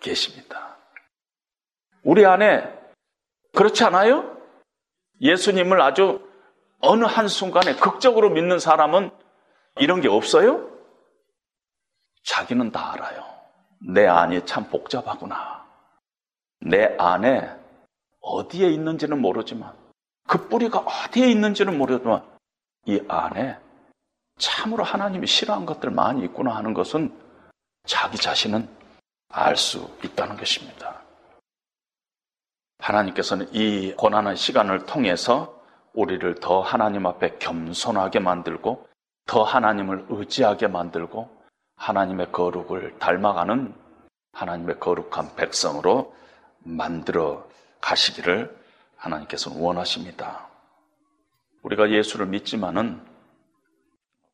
계십니다. 0.00 0.76
우리 2.02 2.24
안에 2.26 2.72
그렇지 3.54 3.84
않아요? 3.84 4.36
예수님을 5.20 5.80
아주 5.80 6.26
어느 6.80 7.04
한순간에 7.04 7.76
극적으로 7.76 8.30
믿는 8.30 8.58
사람은 8.58 9.10
이런 9.78 10.00
게 10.00 10.08
없어요? 10.08 10.70
자기는 12.24 12.70
다 12.70 12.92
알아요. 12.92 13.24
내 13.80 14.06
안이 14.06 14.44
참 14.46 14.68
복잡하구나. 14.68 15.64
내 16.60 16.94
안에 16.98 17.55
어디에 18.26 18.68
있는지는 18.70 19.20
모르지만 19.20 19.72
그 20.26 20.48
뿌리가 20.48 20.80
어디에 20.80 21.30
있는지는 21.30 21.78
모르지만 21.78 22.24
이 22.86 23.00
안에 23.08 23.58
참으로 24.38 24.82
하나님이 24.84 25.26
싫어한 25.26 25.64
것들 25.64 25.90
많이 25.90 26.24
있구나 26.24 26.56
하는 26.56 26.74
것은 26.74 27.16
자기 27.84 28.16
자신은 28.18 28.68
알 29.28 29.56
수 29.56 29.88
있다는 30.04 30.36
것입니다. 30.36 31.02
하나님께서는 32.78 33.48
이 33.52 33.94
고난의 33.96 34.36
시간을 34.36 34.86
통해서 34.86 35.60
우리를 35.94 36.36
더 36.40 36.60
하나님 36.60 37.06
앞에 37.06 37.38
겸손하게 37.38 38.20
만들고 38.20 38.86
더 39.26 39.42
하나님을 39.42 40.06
의지하게 40.08 40.68
만들고 40.68 41.28
하나님의 41.76 42.32
거룩을 42.32 42.98
닮아가는 42.98 43.74
하나님의 44.32 44.78
거룩한 44.78 45.34
백성으로 45.36 46.14
만들어 46.60 47.48
가시기를 47.86 48.52
하나님께서는 48.96 49.60
원하십니다. 49.60 50.48
우리가 51.62 51.90
예수를 51.90 52.26
믿지만은 52.26 53.00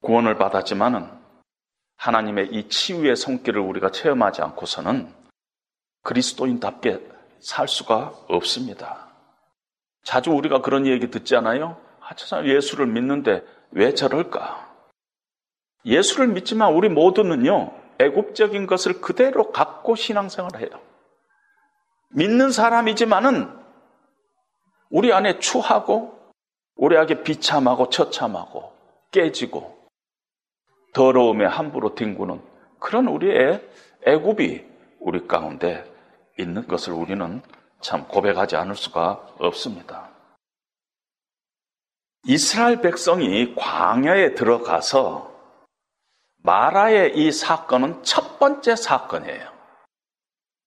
구원을 0.00 0.38
받았지만은 0.38 1.10
하나님의 1.96 2.48
이 2.50 2.68
치유의 2.68 3.14
손길을 3.14 3.60
우리가 3.60 3.90
체험하지 3.90 4.40
않고서는 4.40 5.12
그리스도인답게 6.02 7.06
살 7.40 7.68
수가 7.68 8.14
없습니다. 8.28 9.08
자주 10.02 10.30
우리가 10.30 10.62
그런 10.62 10.86
얘기 10.86 11.10
듣지 11.10 11.36
않아요? 11.36 11.78
아, 12.00 12.14
저 12.14 12.26
사람 12.26 12.48
예수를 12.48 12.86
믿는데 12.86 13.44
왜 13.70 13.94
저럴까? 13.94 14.72
예수를 15.84 16.28
믿지만 16.28 16.72
우리 16.72 16.88
모두는요, 16.88 17.72
애국적인 17.98 18.66
것을 18.66 19.00
그대로 19.00 19.52
갖고 19.52 19.94
신앙생활을 19.94 20.60
해요. 20.60 20.91
믿는 22.14 22.52
사람이지만은 22.52 23.48
우리 24.90 25.12
안에 25.12 25.38
추하고 25.38 26.18
우리 26.76 26.96
안에 26.96 27.22
비참하고 27.22 27.88
처참하고 27.90 28.72
깨지고 29.10 29.78
더러움에 30.92 31.46
함부로 31.46 31.94
뒹구는 31.94 32.42
그런 32.78 33.08
우리의 33.08 33.66
애굽이 34.06 34.64
우리 35.00 35.26
가운데 35.26 35.90
있는 36.38 36.66
것을 36.66 36.92
우리는 36.92 37.42
참 37.80 38.06
고백하지 38.06 38.56
않을 38.56 38.76
수가 38.76 39.34
없습니다. 39.38 40.10
이스라엘 42.24 42.80
백성이 42.80 43.54
광야에 43.54 44.34
들어가서 44.34 45.32
마라의 46.44 47.16
이 47.16 47.32
사건은 47.32 48.02
첫 48.02 48.38
번째 48.38 48.76
사건이에요. 48.76 49.51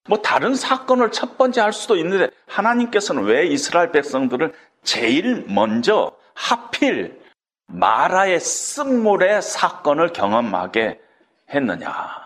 뭐 0.08 0.22
다른 0.22 0.56
사건을 0.56 1.12
첫 1.12 1.38
번째 1.38 1.62
할 1.62 1.74
수도 1.74 1.96
있는데 1.96 2.30
하나님께서는 2.48 3.24
왜 3.24 3.48
이스라엘 3.48 3.92
백성들을 3.92 4.54
제일 4.84 5.46
먼저 5.48 6.16
하필 6.34 7.20
마라의 7.68 8.40
쓴물의 8.40 9.42
사건을 9.42 10.14
경험하게 10.14 11.02
했느냐? 11.50 12.24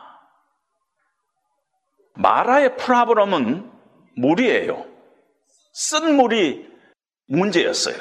마라의 2.16 2.76
프라브럼은 2.76 3.72
물이에요. 4.18 4.86
쓴 5.74 6.16
물이 6.18 6.70
문제였어요. 7.28 7.96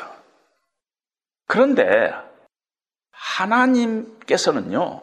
그런데 1.47 2.13
하나님께서는요, 3.13 5.03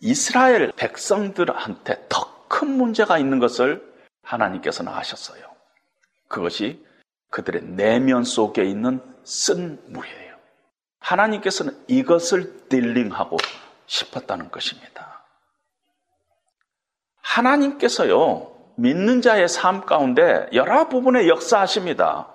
이스라엘 0.00 0.72
백성들한테 0.72 2.06
더 2.08 2.41
큰 2.52 2.76
문제가 2.76 3.16
있는 3.16 3.38
것을 3.38 3.82
하나님께서는 4.22 4.92
아셨어요. 4.92 5.42
그것이 6.28 6.84
그들의 7.30 7.62
내면 7.62 8.24
속에 8.24 8.62
있는 8.62 9.00
쓴 9.24 9.80
물이에요. 9.86 10.36
하나님께서는 11.00 11.82
이것을 11.88 12.68
딜링하고 12.68 13.38
싶었다는 13.86 14.50
것입니다. 14.50 15.24
하나님께서요, 17.22 18.52
믿는 18.76 19.22
자의 19.22 19.48
삶 19.48 19.86
가운데 19.86 20.46
여러 20.52 20.90
부분에 20.90 21.28
역사하십니다. 21.28 22.28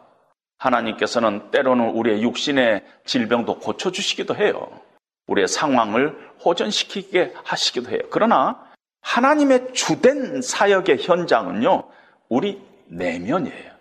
하나님께서는 0.57 1.51
때로는 1.51 1.91
우리의 1.91 2.23
육신의 2.23 2.83
질병도 3.05 3.59
고쳐주시기도 3.59 4.35
해요. 4.35 4.81
우리의 5.27 5.47
상황을 5.47 6.17
호전시키게 6.43 7.35
하시기도 7.43 7.91
해요. 7.91 7.99
그러나 8.09 8.66
하나님의 9.01 9.73
주된 9.73 10.41
사역의 10.41 10.97
현장은요, 11.01 11.89
우리 12.29 12.61
내면이에요. 12.87 13.71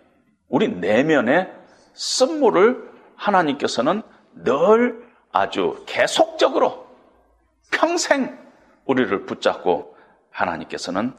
우리 0.49 0.69
내면의 0.69 1.51
쓴물을 1.93 2.89
하나님께서는 3.15 4.01
늘 4.33 5.05
아주 5.31 5.83
계속적으로 5.85 6.87
평생 7.71 8.37
우리를 8.85 9.25
붙잡고 9.25 9.95
하나님께서는 10.31 11.13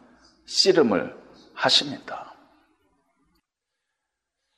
씨름을 0.46 1.14
하십니다. 1.55 2.34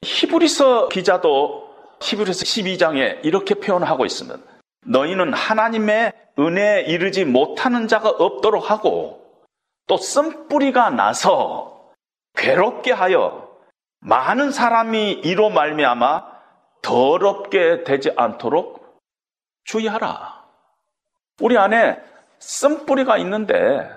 히브리서 0.02 0.88
기자도 0.88 1.70
히브리서 2.00 2.44
12장에 2.44 3.24
이렇게 3.24 3.54
표현하고 3.54 4.06
있습니다. 4.06 4.38
너희는 4.86 5.34
하나님의 5.34 6.12
은혜에 6.38 6.82
이르지 6.82 7.24
못하는 7.24 7.88
자가 7.88 8.10
없도록 8.10 8.70
하고 8.70 9.19
또 9.86 9.96
쓴뿌리가 9.96 10.90
나서 10.90 11.90
괴롭게 12.34 12.92
하여 12.92 13.50
많은 14.00 14.50
사람이 14.50 15.12
이로 15.12 15.50
말미암아 15.50 16.30
더럽게 16.82 17.84
되지 17.84 18.12
않도록 18.16 19.00
주의하라. 19.64 20.44
우리 21.40 21.58
안에 21.58 21.98
쓴뿌리가 22.38 23.18
있는데 23.18 23.90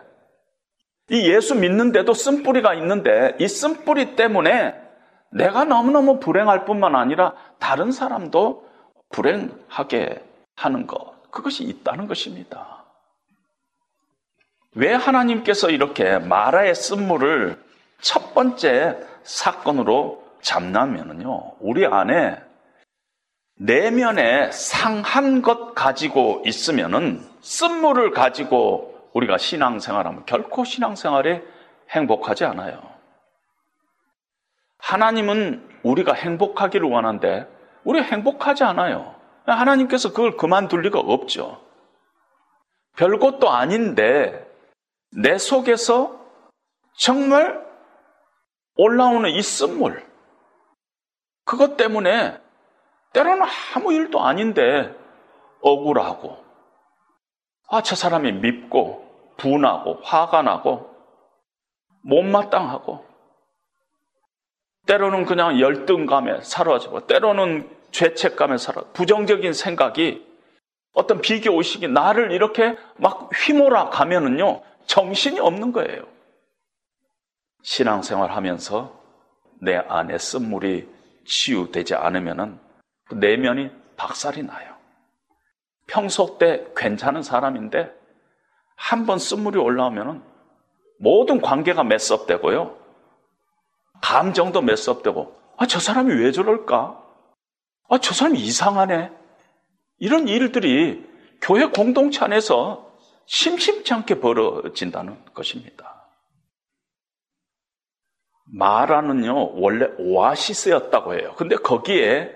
이 1.10 1.30
예수 1.30 1.56
믿는데도 1.56 2.14
쓴뿌리가 2.14 2.74
있는데 2.76 3.36
이 3.40 3.48
쓴뿌리 3.48 4.16
때문에 4.16 4.82
내가 5.32 5.66
너무너무 5.66 6.20
불행할 6.20 6.66
뿐만 6.66 6.96
아니라 6.96 7.34
다른 7.60 7.92
사람도 7.92 8.70
불행하게 9.10 10.24
하는 10.56 10.88
것. 10.88 11.32
그것이 11.32 11.64
있다는 11.64 12.08
것입니다. 12.08 12.83
왜 14.76 14.94
하나님께서 14.94 15.70
이렇게 15.70 16.18
마라의 16.18 16.74
쓴물을 16.76 17.62
첫 18.02 18.34
번째 18.34 18.98
사건으로 19.24 20.24
잡냐면요. 20.42 21.54
우리 21.60 21.86
안에 21.86 22.42
내면에 23.56 24.52
상한 24.52 25.42
것 25.42 25.74
가지고 25.76 26.42
있으면은 26.46 27.24
쓴물을 27.42 28.12
가지고 28.12 29.10
우리가 29.14 29.38
신앙생활하면 29.38 30.26
결코 30.26 30.64
신앙생활에 30.64 31.44
행복하지 31.92 32.46
않아요. 32.46 32.82
하나님은 34.80 35.70
우리가 35.84 36.14
행복하기를 36.14 36.90
원한데 36.90 37.48
우리 37.84 38.02
행복하지 38.02 38.64
않아요. 38.64 39.16
하나님께서 39.46 40.10
그걸 40.10 40.36
그만둘 40.36 40.82
리가 40.82 41.00
없죠. 41.00 41.62
별것도 42.96 43.50
아닌데 43.50 44.46
내 45.16 45.38
속에서 45.38 46.20
정말 46.98 47.64
올라오는 48.76 49.30
이 49.30 49.42
쓴물. 49.42 50.04
그것 51.46 51.78
때문에 51.78 52.40
때로는 53.14 53.46
아무 53.76 53.94
일도 53.94 54.22
아닌데 54.22 54.96
억울하고 55.62 56.44
아, 57.70 57.82
저 57.82 57.96
사람이 57.96 58.32
밉고 58.34 59.36
분하고 59.38 60.00
화가 60.04 60.42
나고 60.42 60.94
못마땅하고 62.04 63.06
때로는 64.86 65.26
그냥 65.26 65.60
열등감에 65.60 66.42
사로잡고 66.42 67.08
때로는 67.08 67.70
죄책감에 67.92 68.58
사로 68.58 68.92
부정적인 68.94 69.54
생각이 69.54 70.26
어떤 70.94 71.22
비교 71.22 71.56
의식이 71.58 71.88
나를 71.88 72.32
이렇게 72.32 72.76
막 72.98 73.30
휘몰아 73.34 73.90
가면은요 73.90 74.62
정신이 74.86 75.40
없는 75.40 75.72
거예요. 75.72 76.06
신앙생활 77.64 78.32
하면서 78.32 79.00
내 79.62 79.76
안에 79.76 80.18
쓴물이 80.18 80.90
치유되지 81.26 81.96
않으면은 81.96 82.60
그 83.06 83.16
내면이 83.16 83.70
박살이 83.96 84.44
나요. 84.44 84.74
평소 85.88 86.38
때 86.38 86.66
괜찮은 86.76 87.24
사람인데 87.24 87.92
한 88.76 89.06
번 89.06 89.20
쓴물이 89.20 89.60
올라오면은 89.60 90.22
모든 91.00 91.42
관계가 91.42 91.84
메스업되고요. 91.84 92.78
감정도 94.02 94.62
메스업되고 94.62 95.40
아, 95.58 95.66
저 95.68 95.80
사람이 95.80 96.14
왜 96.14 96.32
저럴까? 96.32 97.02
아, 97.90 97.98
저 98.00 98.14
사람이 98.14 98.40
이상하네. 98.40 99.12
이런 100.00 100.28
일들이 100.28 101.08
교회 101.42 101.66
공동체 101.68 102.24
안에서 102.26 102.92
심심치 103.26 103.94
않게 103.94 104.20
벌어진다는 104.20 105.24
것입니다. 105.34 106.10
마라는요, 108.46 109.60
원래 109.60 109.88
오아시스였다고 109.98 111.16
해요. 111.16 111.34
근데 111.38 111.56
거기에 111.56 112.32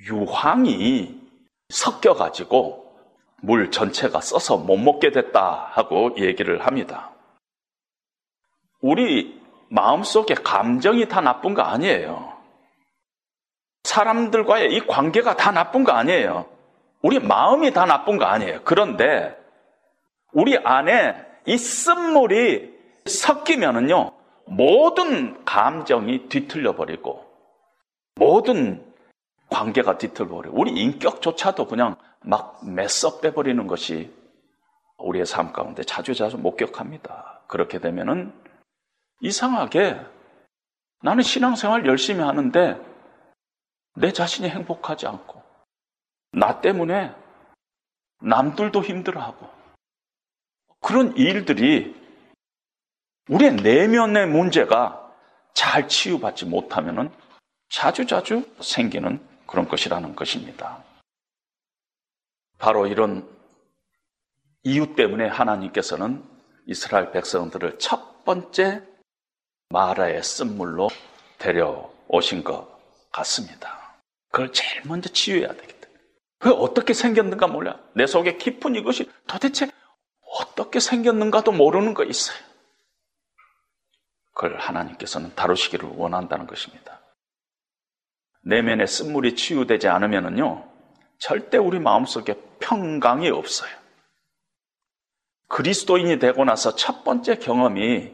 유황이 0.00 1.20
섞여가지고 1.68 2.84
물 3.42 3.70
전체가 3.70 4.20
써서 4.20 4.56
못 4.56 4.76
먹게 4.76 5.10
됐다 5.10 5.70
하고 5.72 6.16
얘기를 6.18 6.66
합니다. 6.66 7.10
우리 8.80 9.40
마음속에 9.68 10.34
감정이 10.34 11.08
다 11.08 11.20
나쁜 11.20 11.54
거 11.54 11.62
아니에요. 11.62 12.32
사람들과의 13.84 14.74
이 14.74 14.80
관계가 14.86 15.36
다 15.36 15.52
나쁜 15.52 15.84
거 15.84 15.92
아니에요. 15.92 16.46
우리 17.02 17.18
마음이 17.18 17.72
다 17.72 17.84
나쁜 17.84 18.16
거 18.16 18.24
아니에요. 18.24 18.62
그런데 18.64 19.36
우리 20.34 20.58
안에 20.58 21.24
이 21.46 21.56
쓴물이 21.56 22.74
섞이면은요, 23.06 24.12
모든 24.46 25.44
감정이 25.44 26.28
뒤틀려 26.28 26.74
버리고, 26.74 27.24
모든 28.16 28.84
관계가 29.48 29.96
뒤틀려 29.98 30.28
버리고, 30.28 30.60
우리 30.60 30.72
인격조차도 30.72 31.66
그냥 31.66 31.96
막 32.20 32.60
메서 32.68 33.20
빼버리는 33.20 33.66
것이 33.66 34.12
우리의 34.98 35.24
삶 35.24 35.52
가운데 35.52 35.82
자주 35.84 36.14
자주 36.14 36.36
목격합니다. 36.38 37.42
그렇게 37.46 37.78
되면은 37.78 38.32
이상하게 39.20 40.00
나는 41.02 41.22
신앙생활 41.22 41.86
열심히 41.86 42.22
하는데 42.22 42.80
내 43.96 44.12
자신이 44.12 44.48
행복하지 44.48 45.06
않고 45.06 45.42
나 46.32 46.60
때문에 46.60 47.14
남들도 48.20 48.82
힘들어하고 48.82 49.63
그런 50.84 51.16
일들이 51.16 51.96
우리의 53.30 53.56
내면의 53.56 54.26
문제가 54.26 55.10
잘 55.54 55.88
치유받지 55.88 56.44
못하면 56.44 57.10
자주자주 57.70 58.46
생기는 58.60 59.18
그런 59.46 59.66
것이라는 59.66 60.14
것입니다. 60.14 60.84
바로 62.58 62.86
이런 62.86 63.26
이유 64.62 64.94
때문에 64.94 65.26
하나님께서는 65.26 66.22
이스라엘 66.66 67.12
백성들을 67.12 67.78
첫 67.78 68.22
번째 68.26 68.82
마라의 69.70 70.22
쓴물로 70.22 70.90
데려오신 71.38 72.44
것 72.44 72.78
같습니다. 73.10 73.96
그걸 74.30 74.52
제일 74.52 74.82
먼저 74.84 75.08
치유해야 75.08 75.48
되겠다. 75.48 75.88
그게 76.38 76.54
어떻게 76.54 76.92
생겼는가 76.92 77.46
몰라. 77.46 77.80
내 77.94 78.06
속에 78.06 78.36
깊은 78.36 78.74
이것이 78.74 79.10
도대체 79.26 79.70
어떻게 80.34 80.80
생겼는가도 80.80 81.52
모르는 81.52 81.94
거 81.94 82.04
있어요. 82.04 82.36
그걸 84.32 84.58
하나님께서는 84.58 85.34
다루시기를 85.34 85.88
원한다는 85.94 86.46
것입니다. 86.46 87.00
내면의 88.42 88.86
쓴물이 88.86 89.36
치유되지 89.36 89.88
않으면요, 89.88 90.68
절대 91.18 91.56
우리 91.56 91.78
마음속에 91.78 92.34
평강이 92.58 93.30
없어요. 93.30 93.70
그리스도인이 95.48 96.18
되고 96.18 96.44
나서 96.44 96.74
첫 96.74 97.04
번째 97.04 97.36
경험이 97.36 98.12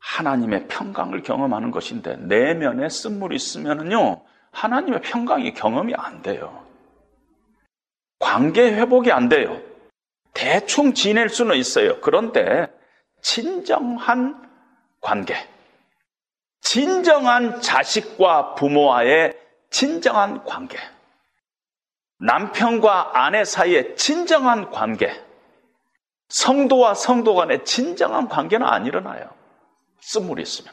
하나님의 0.00 0.66
평강을 0.66 1.22
경험하는 1.22 1.70
것인데, 1.70 2.16
내면에 2.16 2.88
쓴물이 2.88 3.36
있으면요, 3.36 4.24
하나님의 4.50 5.02
평강이 5.02 5.54
경험이 5.54 5.94
안 5.94 6.20
돼요. 6.22 6.66
관계 8.18 8.74
회복이 8.74 9.12
안 9.12 9.28
돼요. 9.28 9.67
대충 10.38 10.94
지낼 10.94 11.28
수는 11.28 11.56
있어요. 11.56 12.00
그런데 12.00 12.72
진정한 13.22 14.48
관계, 15.00 15.34
진정한 16.60 17.60
자식과 17.60 18.54
부모와의 18.54 19.36
진정한 19.70 20.44
관계, 20.44 20.78
남편과 22.20 23.20
아내 23.20 23.44
사이의 23.44 23.96
진정한 23.96 24.70
관계, 24.70 25.12
성도와 26.28 26.94
성도 26.94 27.34
간의 27.34 27.64
진정한 27.64 28.28
관계는 28.28 28.64
안 28.64 28.86
일어나요. 28.86 29.28
쓴물이 30.02 30.40
있으면. 30.44 30.72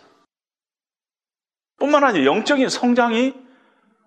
뿐만 1.79 2.03
아니라 2.03 2.25
영적인 2.25 2.69
성장이 2.69 3.33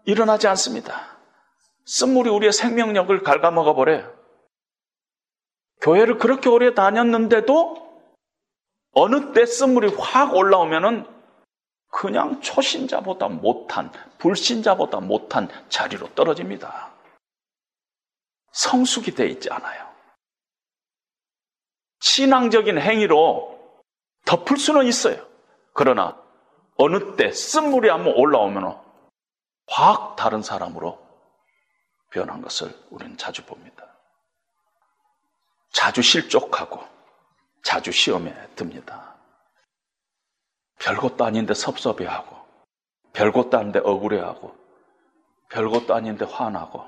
일어나지 0.04 0.46
않습니다. 0.46 1.18
쓴물이 1.84 2.30
우리의 2.30 2.52
생명력을 2.52 3.24
갉아먹어 3.24 3.74
버려요. 3.74 4.17
교회를 5.80 6.18
그렇게 6.18 6.48
오래 6.48 6.74
다녔는데도 6.74 7.88
어느 8.92 9.32
때 9.32 9.46
쓴물이 9.46 9.94
확 9.98 10.34
올라오면은 10.34 11.06
그냥 11.90 12.40
초신자보다 12.40 13.28
못한, 13.28 13.90
불신자보다 14.18 15.00
못한 15.00 15.48
자리로 15.68 16.14
떨어집니다. 16.14 16.92
성숙이 18.52 19.12
돼 19.12 19.28
있지 19.28 19.50
않아요. 19.50 19.88
신앙적인 22.00 22.78
행위로 22.78 23.82
덮을 24.24 24.56
수는 24.56 24.86
있어요. 24.86 25.26
그러나 25.72 26.20
어느 26.76 27.16
때 27.16 27.32
쓴물이 27.32 27.88
한번 27.88 28.14
올라오면 28.14 28.80
확 29.68 30.16
다른 30.16 30.42
사람으로 30.42 30.98
변한 32.10 32.40
것을 32.40 32.74
우리는 32.90 33.16
자주 33.16 33.44
봅니다. 33.44 33.87
자주 35.78 36.02
실족하고 36.02 36.82
자주 37.62 37.92
시험에 37.92 38.34
듭니다. 38.56 39.14
별것도 40.80 41.24
아닌데 41.24 41.54
섭섭해하고 41.54 42.36
별것도 43.12 43.56
아닌데 43.56 43.78
억울해하고 43.84 44.56
별것도 45.50 45.94
아닌데 45.94 46.24
화나고 46.28 46.82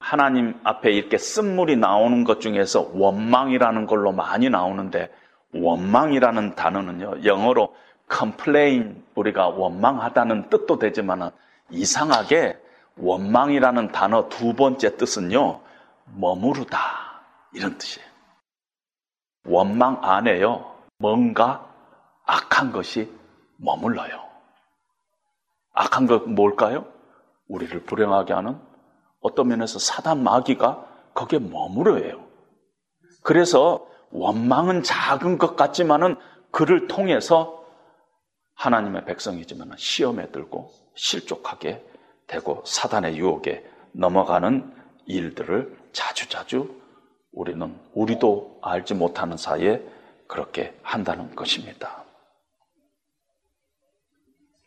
하나님 0.00 0.60
앞에 0.64 0.92
이렇게 0.92 1.16
쓴물이 1.16 1.76
나오는 1.76 2.24
것 2.24 2.42
중에서 2.42 2.90
원망이라는 2.92 3.86
걸로 3.86 4.12
많이 4.12 4.50
나오는데 4.50 5.10
원망이라는 5.54 6.56
단어는요 6.56 7.24
영어로 7.24 7.74
complain 8.12 9.02
우리가 9.14 9.48
원망하다는 9.48 10.50
뜻도 10.50 10.78
되지만 10.78 11.30
이상하게 11.70 12.58
원망이라는 12.98 13.92
단어 13.92 14.28
두 14.28 14.52
번째 14.52 14.98
뜻은요 14.98 15.62
머무르다 16.16 17.07
이런 17.58 17.76
뜻이에요. 17.76 18.06
원망 19.46 19.98
안에요. 20.02 20.78
뭔가 20.98 21.68
악한 22.24 22.70
것이 22.70 23.12
머물러요. 23.56 24.28
악한 25.72 26.06
것 26.06 26.28
뭘까요? 26.28 26.86
우리를 27.48 27.82
불행하게 27.84 28.32
하는 28.32 28.60
어떤 29.20 29.48
면에서 29.48 29.78
사단 29.80 30.22
마귀가 30.22 30.86
거기에 31.14 31.40
머무르요. 31.40 32.24
그래서 33.22 33.86
원망은 34.10 34.84
작은 34.84 35.38
것 35.38 35.56
같지만은 35.56 36.16
그를 36.52 36.86
통해서 36.86 37.64
하나님의 38.54 39.04
백성이지만 39.04 39.72
시험에 39.76 40.30
들고 40.30 40.70
실족하게 40.94 41.84
되고 42.26 42.62
사단의 42.64 43.16
유혹에 43.16 43.68
넘어가는 43.92 44.74
일들을 45.06 45.76
자주자주 45.92 46.87
우리는 47.32 47.78
우리도 47.94 48.58
알지 48.62 48.94
못하는 48.94 49.36
사이에 49.36 49.82
그렇게 50.26 50.74
한다는 50.82 51.34
것입니다. 51.34 52.04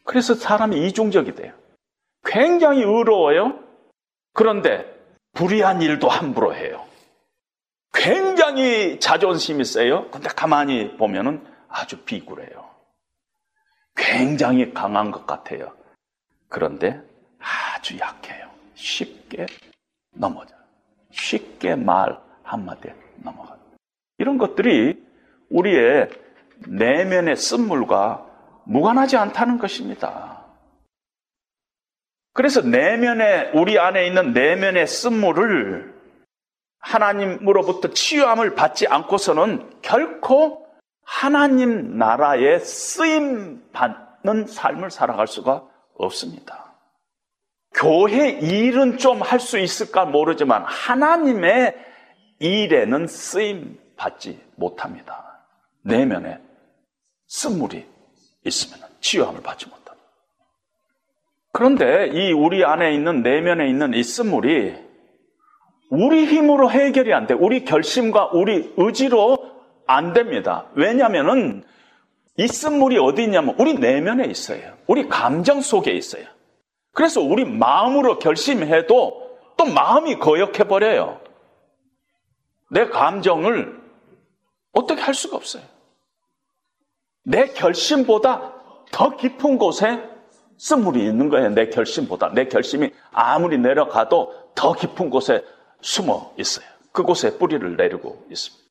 그래서 0.03 0.33
사람이 0.33 0.87
이중적이 0.87 1.35
돼요. 1.35 1.53
굉장히 2.23 2.81
의로워요. 2.81 3.59
그런데 4.33 4.85
불의한 5.33 5.81
일도 5.81 6.09
함부로 6.09 6.53
해요. 6.53 6.85
굉장히 7.93 8.99
자존심이 8.99 9.63
세요. 9.63 10.09
근데 10.11 10.29
가만히 10.29 10.95
보면은 10.97 11.45
아주 11.67 12.03
비굴해요. 12.03 12.69
굉장히 13.95 14.73
강한 14.73 15.11
것 15.11 15.25
같아요. 15.27 15.75
그런데 16.49 17.01
아주 17.39 17.97
약해요. 17.99 18.49
쉽게 18.75 19.45
넘어져. 20.13 20.55
쉽게 21.11 21.75
말 21.75 22.19
한마디에 22.51 22.93
넘어가요. 23.23 23.57
이런 24.17 24.37
것들이 24.37 25.01
우리의 25.49 26.09
내면의 26.67 27.35
쓴물과 27.35 28.25
무관하지 28.65 29.17
않다는 29.17 29.57
것입니다. 29.57 30.45
그래서 32.33 32.61
내면에, 32.61 33.51
우리 33.53 33.79
안에 33.79 34.07
있는 34.07 34.33
내면의 34.33 34.87
쓴물을 34.87 35.93
하나님으로부터 36.79 37.89
치유함을 37.89 38.55
받지 38.55 38.87
않고서는 38.87 39.81
결코 39.81 40.65
하나님 41.03 41.97
나라에 41.97 42.59
쓰임 42.59 43.61
받는 43.71 44.47
삶을 44.47 44.91
살아갈 44.91 45.27
수가 45.27 45.67
없습니다. 45.95 46.73
교회 47.73 48.29
일은 48.29 48.97
좀 48.97 49.21
할 49.21 49.39
수 49.39 49.57
있을까 49.57 50.05
모르지만 50.05 50.63
하나님의 50.65 51.75
일에는 52.41 53.07
쓰임 53.07 53.79
받지 53.95 54.39
못합니다. 54.55 55.45
내면에 55.83 56.39
쓴물이 57.27 57.85
있으면 58.45 58.89
치유함을 58.99 59.41
받지 59.41 59.67
못합니다. 59.67 59.91
그런데 61.53 62.07
이 62.07 62.31
우리 62.33 62.65
안에 62.65 62.93
있는 62.93 63.21
내면에 63.21 63.69
있는 63.69 63.93
이 63.93 64.03
쓴물이 64.03 64.75
우리 65.91 66.25
힘으로 66.25 66.71
해결이 66.71 67.13
안 67.13 67.27
돼. 67.27 67.33
우리 67.33 67.63
결심과 67.63 68.31
우리 68.33 68.73
의지로 68.77 69.37
안 69.85 70.13
됩니다. 70.13 70.65
왜냐하면은 70.73 71.63
이 72.37 72.47
쓴물이 72.47 72.97
어디 72.97 73.23
있냐면 73.23 73.55
우리 73.59 73.73
내면에 73.75 74.25
있어요. 74.25 74.73
우리 74.87 75.07
감정 75.07 75.61
속에 75.61 75.91
있어요. 75.91 76.25
그래서 76.93 77.21
우리 77.21 77.45
마음으로 77.45 78.19
결심해도 78.19 79.37
또 79.57 79.65
마음이 79.65 80.15
거역해 80.15 80.63
버려요. 80.63 81.19
내 82.71 82.87
감정을 82.87 83.79
어떻게 84.71 85.01
할 85.01 85.13
수가 85.13 85.35
없어요. 85.35 85.63
내 87.23 87.47
결심보다 87.47 88.53
더 88.91 89.15
깊은 89.17 89.57
곳에 89.57 90.01
쓴물이 90.57 91.03
있는 91.05 91.29
거예요. 91.29 91.49
내 91.49 91.69
결심보다. 91.69 92.29
내 92.33 92.45
결심이 92.47 92.91
아무리 93.11 93.57
내려가도 93.57 94.51
더 94.55 94.73
깊은 94.73 95.09
곳에 95.09 95.43
숨어 95.81 96.33
있어요. 96.37 96.65
그곳에 96.93 97.37
뿌리를 97.37 97.75
내리고 97.75 98.25
있습니다. 98.29 98.63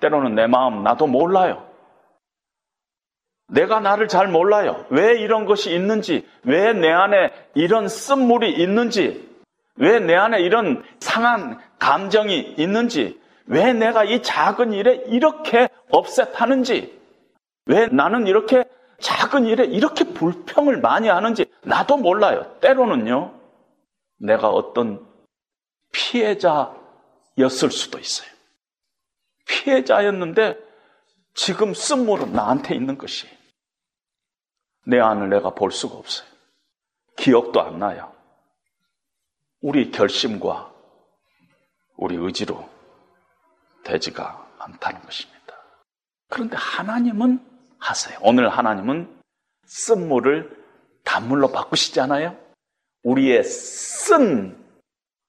때로는 0.00 0.34
내 0.34 0.46
마음 0.46 0.82
나도 0.82 1.06
몰라요. 1.06 1.66
내가 3.48 3.80
나를 3.80 4.08
잘 4.08 4.28
몰라요. 4.28 4.86
왜 4.90 5.18
이런 5.20 5.44
것이 5.46 5.74
있는지, 5.74 6.26
왜 6.42 6.72
내 6.72 6.90
안에 6.90 7.30
이런 7.54 7.88
쓴물이 7.88 8.52
있는지, 8.60 9.30
왜 9.76 10.00
내 10.00 10.14
안에 10.14 10.40
이런 10.40 10.82
상한 11.12 11.60
감정이 11.78 12.54
있는지, 12.56 13.20
왜 13.44 13.74
내가 13.74 14.02
이 14.02 14.22
작은 14.22 14.72
일에 14.72 14.94
이렇게 15.08 15.68
업셋하는지, 15.90 16.98
왜 17.66 17.86
나는 17.88 18.26
이렇게 18.26 18.64
작은 18.98 19.44
일에 19.44 19.66
이렇게 19.66 20.04
불평을 20.04 20.80
많이 20.80 21.08
하는지 21.08 21.44
나도 21.64 21.98
몰라요. 21.98 22.56
때로는요, 22.60 23.38
내가 24.20 24.48
어떤 24.48 25.06
피해자였을 25.92 26.72
수도 27.70 27.98
있어요. 27.98 28.30
피해자였는데 29.46 30.56
지금 31.34 31.74
쓴물은 31.74 32.32
나한테 32.32 32.74
있는 32.74 32.96
것이 32.96 33.26
내 34.86 34.98
안을 34.98 35.28
내가 35.28 35.50
볼 35.50 35.72
수가 35.72 35.96
없어요. 35.96 36.26
기억도 37.16 37.60
안 37.60 37.78
나요. 37.78 38.12
우리 39.60 39.90
결심과 39.90 40.71
우리 42.02 42.16
의지로 42.16 42.68
되지가 43.84 44.48
않다는 44.58 45.02
것입니다. 45.02 45.54
그런데 46.28 46.56
하나님은 46.56 47.40
하세요. 47.78 48.18
오늘 48.22 48.48
하나님은 48.48 49.08
쓴물을 49.66 50.64
단물로 51.04 51.52
바꾸시잖아요. 51.52 52.36
우리의 53.04 53.44
쓴 53.44 54.56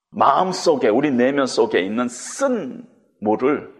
마음 0.09 0.51
속에, 0.51 0.89
우리 0.89 1.11
내면 1.11 1.45
속에 1.45 1.79
있는 1.79 2.07
쓴 2.07 2.87
물을 3.19 3.71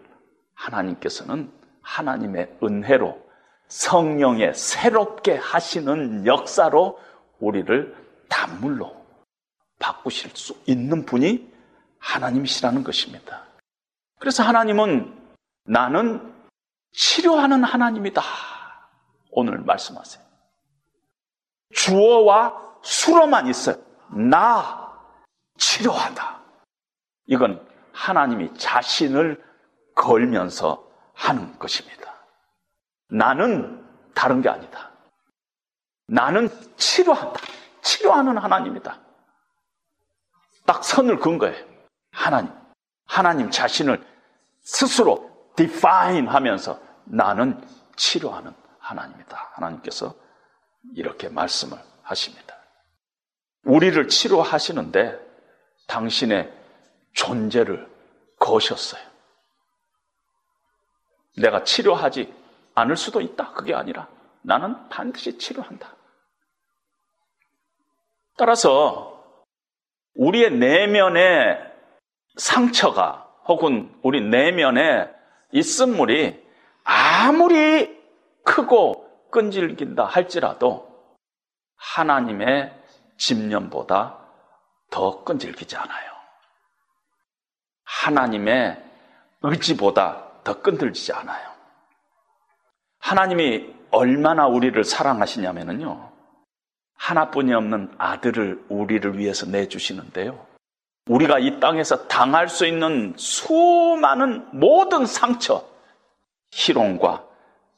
하나님께서는 0.54 1.50
하나님의 1.82 2.58
은혜로 2.62 3.20
성령의 3.66 4.54
새롭게 4.54 5.34
하시는 5.34 6.26
역사로 6.26 7.00
우리를 7.40 7.94
단물로 8.28 9.04
바꾸실 9.80 10.30
수 10.34 10.56
있는 10.66 11.04
분이 11.04 11.53
하나님이시라는 12.04 12.84
것입니다. 12.84 13.44
그래서 14.20 14.42
하나님은 14.42 15.34
나는 15.64 16.34
치료하는 16.92 17.64
하나님이다. 17.64 18.22
오늘 19.30 19.58
말씀하세요. 19.58 20.22
주어와 21.72 22.78
수로만 22.82 23.48
있어요. 23.48 23.76
나 24.10 24.92
치료하다. 25.58 26.40
이건 27.26 27.66
하나님이 27.92 28.54
자신을 28.54 29.42
걸면서 29.94 30.86
하는 31.14 31.58
것입니다. 31.58 32.14
나는 33.08 33.84
다른 34.14 34.42
게 34.42 34.48
아니다. 34.48 34.90
나는 36.06 36.48
치료한다. 36.76 37.40
치료하는 37.82 38.36
하나님이다. 38.38 39.00
딱 40.66 40.84
선을 40.84 41.18
긋은 41.18 41.38
거예요. 41.38 41.73
하나님. 42.14 42.50
하나님 43.06 43.50
자신을 43.50 44.04
스스로 44.62 45.52
define 45.56 46.26
하면서 46.26 46.80
나는 47.04 47.60
치료하는 47.96 48.54
하나님이다. 48.78 49.50
하나님께서 49.54 50.14
이렇게 50.94 51.28
말씀을 51.28 51.78
하십니다. 52.02 52.56
우리를 53.64 54.08
치료하시는데 54.08 55.18
당신의 55.86 56.52
존재를 57.12 57.90
거셨어요. 58.38 59.02
내가 61.36 61.64
치료하지 61.64 62.32
않을 62.74 62.96
수도 62.96 63.20
있다. 63.20 63.52
그게 63.52 63.74
아니라 63.74 64.08
나는 64.42 64.88
반드시 64.88 65.38
치료한다. 65.38 65.94
따라서 68.36 69.24
우리의 70.14 70.50
내면의 70.52 71.73
상처가 72.36 73.28
혹은 73.46 73.94
우리 74.02 74.20
내면의 74.20 75.12
이 75.52 75.62
쓴물이 75.62 76.42
아무리 76.84 78.02
크고 78.44 79.28
끈질긴다 79.30 80.04
할지라도 80.04 80.88
하나님의 81.76 82.72
집념보다 83.16 84.18
더 84.90 85.24
끈질기지 85.24 85.76
않아요. 85.76 86.14
하나님의 87.84 88.82
의지보다 89.42 90.42
더 90.42 90.60
끈들지지 90.60 91.12
않아요. 91.12 91.48
하나님이 92.98 93.74
얼마나 93.90 94.46
우리를 94.46 94.82
사랑하시냐면요. 94.82 96.12
하나뿐이 96.96 97.52
없는 97.52 97.94
아들을 97.98 98.66
우리를 98.68 99.18
위해서 99.18 99.46
내주시는데요. 99.46 100.53
우리가 101.06 101.38
이 101.38 101.60
땅에서 101.60 102.08
당할 102.08 102.48
수 102.48 102.66
있는 102.66 103.14
수많은 103.16 104.58
모든 104.58 105.04
상처, 105.04 105.66
희롱과 106.50 107.26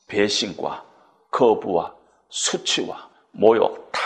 배신과 0.07 0.85
거부와 1.31 1.95
수치와 2.29 3.11
모욕 3.33 3.91
다 3.93 4.01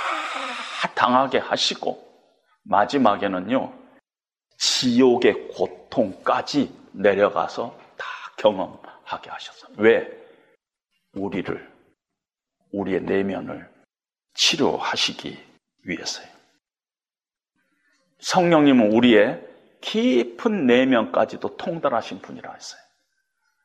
당하게 0.94 1.38
하시고 1.38 2.08
마지막에는요 2.62 3.72
지옥의 4.56 5.48
고통까지 5.48 6.74
내려가서 6.92 7.76
다 7.96 8.06
경험하게 8.36 9.30
하셨어요. 9.30 9.72
왜? 9.76 10.08
우리를 11.12 11.70
우리의 12.72 13.02
내면을 13.02 13.70
치료하시기 14.34 15.46
위해서요. 15.84 16.39
성령님은 18.20 18.92
우리의 18.92 19.46
깊은 19.80 20.66
내면까지도 20.66 21.56
통달하신 21.56 22.20
분이라 22.20 22.52
했어요. 22.52 22.80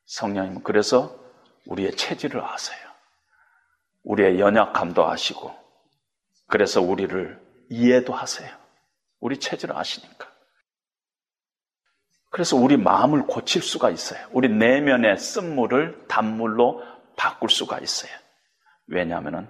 성령님은 0.05 0.63
그래서 0.63 1.17
우리의 1.65 1.95
체질을 1.95 2.43
아세요. 2.43 2.79
우리의 4.03 4.39
연약함도 4.39 5.07
아시고, 5.07 5.53
그래서 6.47 6.81
우리를 6.81 7.41
이해도 7.69 8.13
하세요. 8.13 8.49
우리 9.19 9.39
체질을 9.39 9.75
아시니까. 9.75 10.31
그래서 12.29 12.55
우리 12.55 12.77
마음을 12.77 13.25
고칠 13.25 13.61
수가 13.61 13.89
있어요. 13.89 14.27
우리 14.31 14.49
내면의 14.49 15.17
쓴물을 15.17 16.05
단물로 16.07 16.83
바꿀 17.15 17.49
수가 17.49 17.79
있어요. 17.79 18.11
왜냐하면 18.87 19.49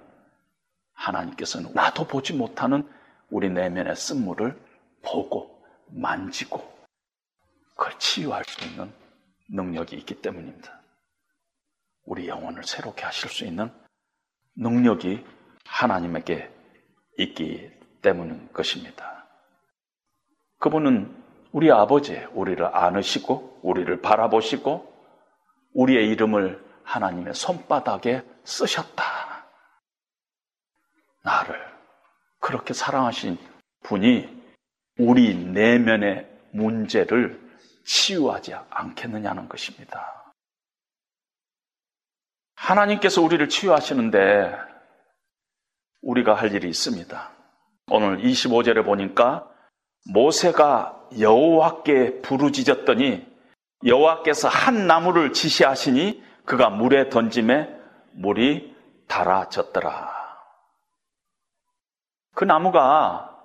하나님께서는 0.94 1.72
나도 1.74 2.06
보지 2.06 2.32
못하는 2.32 2.88
우리 3.28 3.50
내면의 3.50 3.96
쓴물을 3.96 4.65
보고 5.06 5.62
만지고 5.88 6.76
그걸 7.76 7.98
치유할 7.98 8.44
수 8.44 8.64
있는 8.64 8.92
능력이 9.50 9.96
있기 9.96 10.20
때문입니다. 10.20 10.80
우리 12.04 12.28
영혼을 12.28 12.64
새롭게 12.64 13.04
하실 13.04 13.28
수 13.30 13.44
있는 13.44 13.70
능력이 14.56 15.24
하나님에게 15.66 16.50
있기 17.18 17.70
때문인 18.02 18.52
것입니다. 18.52 19.26
그분은 20.58 21.24
우리 21.52 21.70
아버지, 21.70 22.16
우리를 22.32 22.64
안으시고, 22.74 23.60
우리를 23.62 24.00
바라보시고, 24.02 24.92
우리의 25.74 26.08
이름을 26.10 26.64
하나님의 26.84 27.34
손바닥에 27.34 28.22
쓰셨다. 28.44 29.46
나를 31.22 31.60
그렇게 32.40 32.72
사랑하신 32.72 33.38
분이 33.82 34.35
우리 34.98 35.34
내면의 35.34 36.28
문제를 36.52 37.40
치유하지 37.84 38.54
않겠느냐는 38.70 39.48
것입니다. 39.48 40.34
하나님께서 42.54 43.22
우리를 43.22 43.48
치유하시는데 43.48 44.56
우리가 46.02 46.34
할 46.34 46.52
일이 46.54 46.68
있습니다. 46.68 47.30
오늘 47.90 48.18
25절에 48.18 48.84
보니까 48.84 49.48
모세가 50.12 51.08
여호와께 51.18 52.22
부르짖었더니 52.22 53.26
여호와께서 53.84 54.48
한 54.48 54.86
나무를 54.86 55.32
지시하시니 55.32 56.24
그가 56.44 56.70
물에 56.70 57.10
던짐에 57.10 57.68
물이 58.12 58.74
달아졌더라. 59.08 60.16
그 62.34 62.44
나무가 62.44 63.35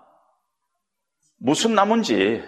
무슨 1.42 1.74
나무인지 1.74 2.48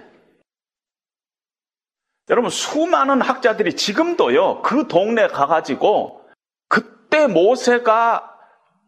여러분 2.30 2.50
수많은 2.50 3.22
학자들이 3.22 3.76
지금도요 3.76 4.62
그 4.62 4.88
동네 4.88 5.28
가가지고 5.28 6.22
그때 6.68 7.28
모세가 7.28 8.30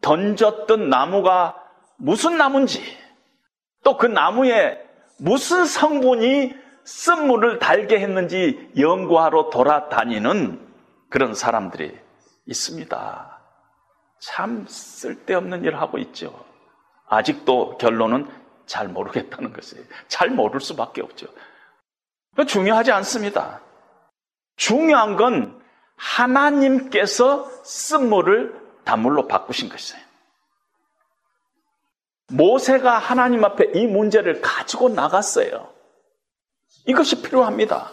던졌던 0.00 0.88
나무가 0.88 1.56
무슨 1.96 2.36
나무인지 2.38 2.80
또 3.82 3.96
그 3.96 4.06
나무에 4.06 4.78
무슨 5.18 5.64
성분이 5.64 6.54
쓴물을 6.84 7.58
달게 7.58 7.98
했는지 7.98 8.70
연구하러 8.78 9.50
돌아다니는 9.50 10.60
그런 11.08 11.34
사람들이 11.34 11.96
있습니다. 12.46 13.40
참 14.20 14.66
쓸데없는 14.68 15.64
일을 15.64 15.80
하고 15.80 15.98
있죠. 15.98 16.44
아직도 17.08 17.78
결론은 17.78 18.28
잘 18.66 18.88
모르겠다는 18.88 19.52
것이에요. 19.52 19.84
잘 20.08 20.30
모를 20.30 20.60
수밖에 20.60 21.02
없죠. 21.02 21.26
중요하지 22.46 22.92
않습니다. 22.92 23.62
중요한 24.56 25.16
건 25.16 25.62
하나님께서 25.96 27.48
쓴물을 27.64 28.60
단물로 28.84 29.26
바꾸신 29.26 29.68
것이에요. 29.68 30.04
모세가 32.28 32.98
하나님 32.98 33.44
앞에 33.44 33.70
이 33.74 33.86
문제를 33.86 34.40
가지고 34.40 34.88
나갔어요. 34.88 35.72
이것이 36.86 37.22
필요합니다. 37.22 37.92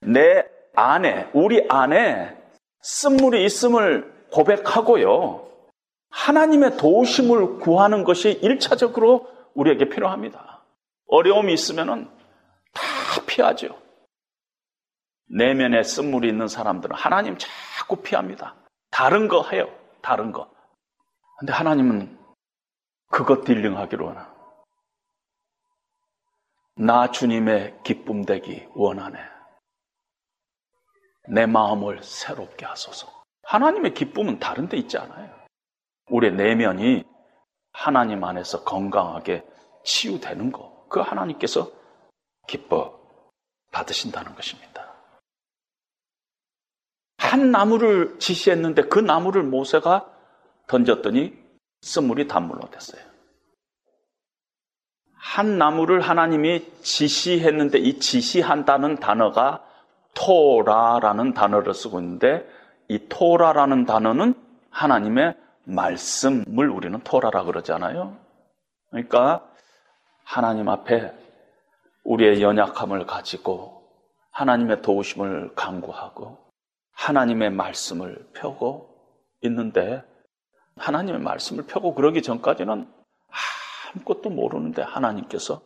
내 0.00 0.44
안에, 0.74 1.30
우리 1.32 1.66
안에 1.68 2.36
쓴물이 2.82 3.44
있음을 3.44 4.26
고백하고요. 4.30 5.48
하나님의 6.10 6.76
도우심을 6.76 7.58
구하는 7.58 8.04
것이 8.04 8.40
1차적으로 8.42 9.26
우리에게 9.58 9.88
필요합니다. 9.88 10.62
어려움이 11.08 11.52
있으면 11.52 12.16
다 12.72 12.82
피하죠. 13.26 13.80
내면에 15.30 15.82
쓴물이 15.82 16.28
있는 16.28 16.46
사람들은 16.46 16.94
하나님 16.94 17.36
자꾸 17.38 17.96
피합니다. 17.96 18.54
다른 18.90 19.26
거 19.26 19.42
해요. 19.50 19.68
다른 20.00 20.30
거. 20.30 20.48
근데 21.38 21.52
하나님은 21.52 22.18
그것 23.10 23.44
딜링하기로 23.44 24.08
하나. 24.08 24.32
나 26.76 27.10
주님의 27.10 27.80
기쁨 27.82 28.24
되기 28.24 28.64
원하네. 28.74 29.18
내 31.30 31.46
마음을 31.46 32.02
새롭게 32.04 32.64
하소서. 32.64 33.08
하나님의 33.42 33.94
기쁨은 33.94 34.38
다른 34.38 34.68
데 34.68 34.76
있지 34.76 34.98
않아요. 34.98 35.36
우리의 36.10 36.34
내면이 36.34 37.04
하나님 37.78 38.24
안에서 38.24 38.64
건강하게 38.64 39.44
치유되는 39.84 40.50
거. 40.50 40.84
그 40.88 40.98
하나님께서 40.98 41.70
기뻐 42.48 42.98
받으신다는 43.70 44.34
것입니다. 44.34 44.94
한 47.18 47.52
나무를 47.52 48.18
지시했는데 48.18 48.88
그 48.88 48.98
나무를 48.98 49.44
모세가 49.44 50.10
던졌더니 50.66 51.38
쓴물이 51.82 52.26
단물로 52.26 52.68
됐어요. 52.70 53.00
한 55.14 55.56
나무를 55.56 56.00
하나님이 56.00 56.82
지시했는데 56.82 57.78
이 57.78 58.00
지시한다는 58.00 58.96
단어가 58.96 59.64
토라라는 60.14 61.32
단어를 61.32 61.74
쓰고 61.74 62.00
있는데 62.00 62.44
이 62.88 63.06
토라라는 63.08 63.86
단어는 63.86 64.34
하나님의 64.70 65.36
말씀을 65.68 66.70
우리는 66.70 66.98
토라라 67.00 67.44
그러잖아요. 67.44 68.16
그러니까 68.90 69.46
하나님 70.24 70.68
앞에 70.68 71.12
우리의 72.04 72.42
연약함을 72.42 73.06
가지고 73.06 73.82
하나님의 74.30 74.82
도우심을 74.82 75.54
강구하고 75.54 76.38
하나님의 76.92 77.50
말씀을 77.50 78.30
펴고 78.32 78.88
있는데 79.42 80.02
하나님의 80.76 81.20
말씀을 81.20 81.66
펴고 81.66 81.94
그러기 81.94 82.22
전까지는 82.22 82.90
아무것도 83.94 84.30
모르는데 84.30 84.82
하나님께서 84.82 85.60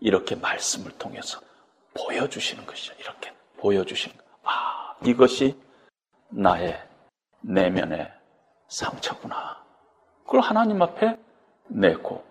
이렇게 0.00 0.34
말씀을 0.34 0.90
통해서 0.98 1.40
보여주시는 1.94 2.66
것이죠. 2.66 2.94
이렇게 2.98 3.32
보여주시는 3.58 4.16
것. 4.16 4.24
아, 4.42 4.96
이것이 5.04 5.56
나의 6.28 6.82
내면의 7.40 8.13
상처구나. 8.74 9.62
그걸 10.24 10.40
하나님 10.40 10.82
앞에 10.82 11.16
내고 11.68 12.24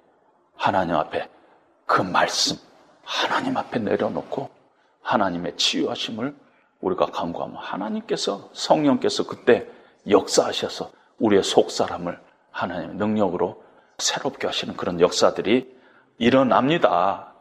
하나님 0.56 0.96
앞에 0.96 1.30
그 1.86 2.02
말씀 2.02 2.58
하나님 3.04 3.56
앞에 3.56 3.80
내려놓고 3.80 4.50
하나님의 5.02 5.56
치유하심을 5.56 6.36
우리가 6.82 7.08
간구하면 7.08 7.58
하나님께서 7.58 8.50
성령께서 8.52 9.26
그때 9.26 9.68
역사하셔서 10.10 10.92
우리의 11.20 11.44
속 11.44 11.72
사람을 11.72 12.20
하나님의 12.52 12.96
능력으로 12.98 13.64
새롭게 13.98 14.48
하시는 14.48 14.76
그런 14.76 15.00
역사들이 15.00 15.74
일어납니다. 16.18 17.34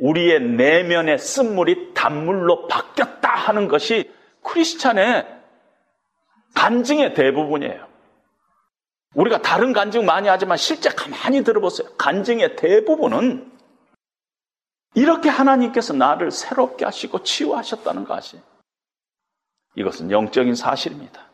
우리의 0.00 0.40
내면의 0.40 1.18
쓴물이 1.18 1.94
단물로 1.94 2.68
바뀌었다 2.68 3.28
하는 3.28 3.66
것이 3.66 4.12
크리스찬의 4.42 5.35
간증의 6.56 7.14
대부분이에요. 7.14 7.86
우리가 9.14 9.40
다른 9.40 9.72
간증 9.72 10.04
많이 10.04 10.28
하지만 10.28 10.56
실제 10.56 10.88
가만히 10.88 11.44
들어보세요. 11.44 11.88
간증의 11.96 12.56
대부분은 12.56 13.52
이렇게 14.94 15.28
하나님께서 15.28 15.92
나를 15.92 16.30
새롭게 16.30 16.84
하시고 16.84 17.22
치유하셨다는 17.22 18.04
것이. 18.04 18.40
이것은 19.74 20.10
영적인 20.10 20.54
사실입니다. 20.54 21.26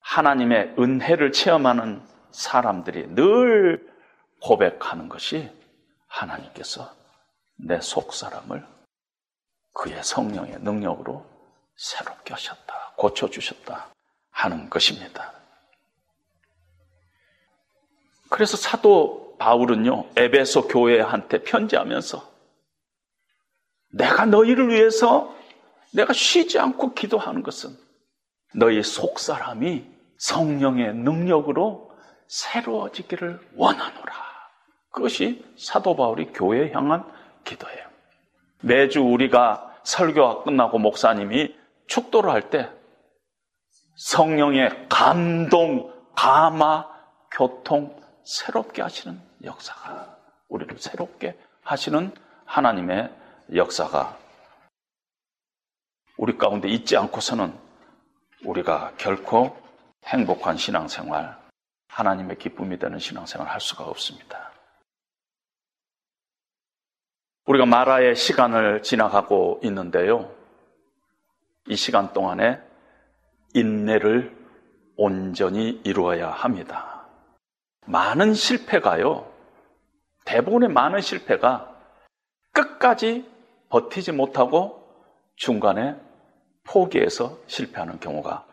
하나님의 0.00 0.74
은혜를 0.78 1.32
체험하는 1.32 2.00
사람들이 2.30 3.14
늘 3.14 3.92
고백하는 4.40 5.08
것이 5.08 5.50
하나님께서 6.06 6.94
내 7.56 7.80
속사람을 7.80 8.64
그의 9.72 10.02
성령의 10.04 10.58
능력으로 10.60 11.26
새롭게 11.76 12.34
하셨다, 12.34 12.92
고쳐주셨다 12.96 13.93
하는 14.44 14.68
것입니다. 14.68 15.32
그래서 18.28 18.56
사도 18.56 19.36
바울은요, 19.38 20.06
에베소 20.16 20.68
교회한테 20.68 21.42
편지하면서 21.42 22.32
내가 23.92 24.26
너희를 24.26 24.68
위해서 24.68 25.34
내가 25.92 26.12
쉬지 26.12 26.58
않고 26.58 26.94
기도하는 26.94 27.42
것은 27.42 27.70
너희 28.54 28.82
속 28.82 29.18
사람이 29.18 29.84
성령의 30.18 30.94
능력으로 30.94 31.92
새로워지기를 32.26 33.40
원하노라. 33.56 34.14
그것이 34.90 35.44
사도 35.56 35.96
바울이 35.96 36.32
교회에 36.32 36.72
향한 36.72 37.04
기도예요. 37.44 37.86
매주 38.62 39.00
우리가 39.00 39.74
설교가 39.84 40.44
끝나고 40.44 40.78
목사님이 40.78 41.54
축도를 41.86 42.30
할 42.30 42.50
때 42.50 42.70
성령의 43.96 44.88
감동, 44.88 45.92
감화, 46.14 46.88
교통, 47.30 48.00
새롭게 48.24 48.82
하시는 48.82 49.20
역사가 49.42 50.16
우리를 50.48 50.78
새롭게 50.78 51.38
하시는 51.62 52.12
하나님의 52.44 53.10
역사가 53.54 54.18
우리 56.16 56.38
가운데 56.38 56.68
있지 56.68 56.96
않고서는 56.96 57.52
우리가 58.44 58.92
결코 58.96 59.56
행복한 60.04 60.56
신앙생활, 60.56 61.36
하나님의 61.88 62.38
기쁨이 62.38 62.78
되는 62.78 62.98
신앙생활 62.98 63.48
할 63.48 63.60
수가 63.60 63.84
없습니다. 63.84 64.52
우리가 67.46 67.66
마라의 67.66 68.16
시간을 68.16 68.82
지나가고 68.82 69.60
있는데요. 69.64 70.34
이 71.66 71.76
시간 71.76 72.12
동안에 72.12 72.60
인내를 73.54 74.36
온전히 74.96 75.80
이루어야 75.84 76.30
합니다. 76.30 77.06
많은 77.86 78.34
실패가요. 78.34 79.32
대부분의 80.24 80.68
많은 80.68 81.00
실패가 81.00 81.72
끝까지 82.52 83.28
버티지 83.68 84.12
못하고 84.12 84.84
중간에 85.36 85.96
포기해서 86.64 87.38
실패하는 87.46 88.00
경우가 88.00 88.46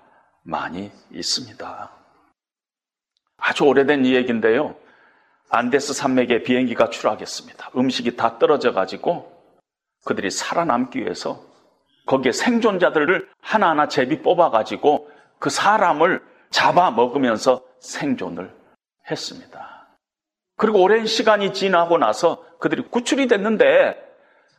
많이 0.43 0.91
있습니다. 1.11 1.91
아주 3.37 3.63
오래된 3.63 4.05
이야기인데요. 4.05 4.75
안데스 5.49 5.93
산맥에 5.93 6.43
비행기가 6.43 6.89
추락했습니다. 6.89 7.71
음식이 7.75 8.15
다 8.15 8.37
떨어져 8.37 8.71
가지고 8.71 9.31
그들이 10.05 10.29
살아남기 10.31 10.99
위해서 10.99 11.50
거기에 12.05 12.31
생존자들을 12.31 13.29
하나하나 13.41 13.87
제비 13.87 14.21
뽑아 14.21 14.49
가지고 14.49 15.09
그 15.39 15.49
사람을 15.49 16.21
잡아 16.49 16.91
먹으면서 16.91 17.63
생존을 17.79 18.53
했습니다. 19.09 19.87
그리고 20.57 20.81
오랜 20.81 21.05
시간이 21.05 21.53
지나고 21.53 21.97
나서 21.97 22.45
그들이 22.59 22.83
구출이 22.83 23.27
됐는데 23.27 23.97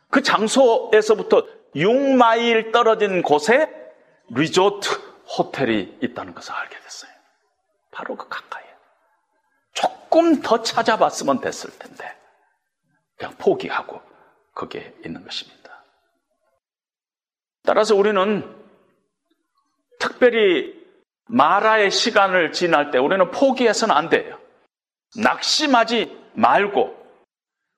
그 0.09 0.21
장소에서부터 0.21 1.45
6마일 1.75 2.71
떨어진 2.71 3.21
곳에 3.21 3.69
리조트 4.29 4.89
호텔이 5.37 5.99
있다는 6.01 6.33
것을 6.33 6.53
알게 6.53 6.77
됐어요. 6.79 7.11
바로 7.91 8.15
그 8.15 8.27
가까이에. 8.27 8.67
조금 9.73 10.41
더 10.41 10.61
찾아봤으면 10.61 11.41
됐을 11.41 11.71
텐데, 11.79 12.15
그냥 13.17 13.33
포기하고 13.37 14.01
거기에 14.53 14.93
있는 15.05 15.23
것입니다. 15.23 15.62
따라서 17.63 17.95
우리는 17.95 18.43
특별히 19.99 20.73
마라의 21.25 21.91
시간을 21.91 22.51
지날 22.51 22.91
때 22.91 22.97
우리는 22.97 23.31
포기해서는 23.31 23.95
안 23.95 24.09
돼요. 24.09 24.37
낙심하지 25.15 26.15
말고 26.33 27.03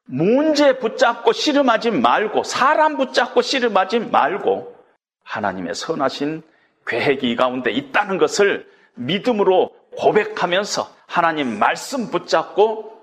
문제 0.05 0.79
붙잡고 0.79 1.33
씨름하지 1.33 1.91
말고 1.91 2.43
사람 2.43 2.97
붙잡고 2.97 3.41
씨름하지 3.41 3.99
말고 3.99 4.75
하나님의 5.23 5.75
선하신 5.75 6.43
계획이 6.85 7.31
이 7.31 7.35
가운데 7.35 7.71
있다는 7.71 8.17
것을 8.17 8.69
믿음으로 8.95 9.71
고백하면서 9.97 10.95
하나님 11.07 11.57
말씀 11.59 12.11
붙잡고 12.11 13.01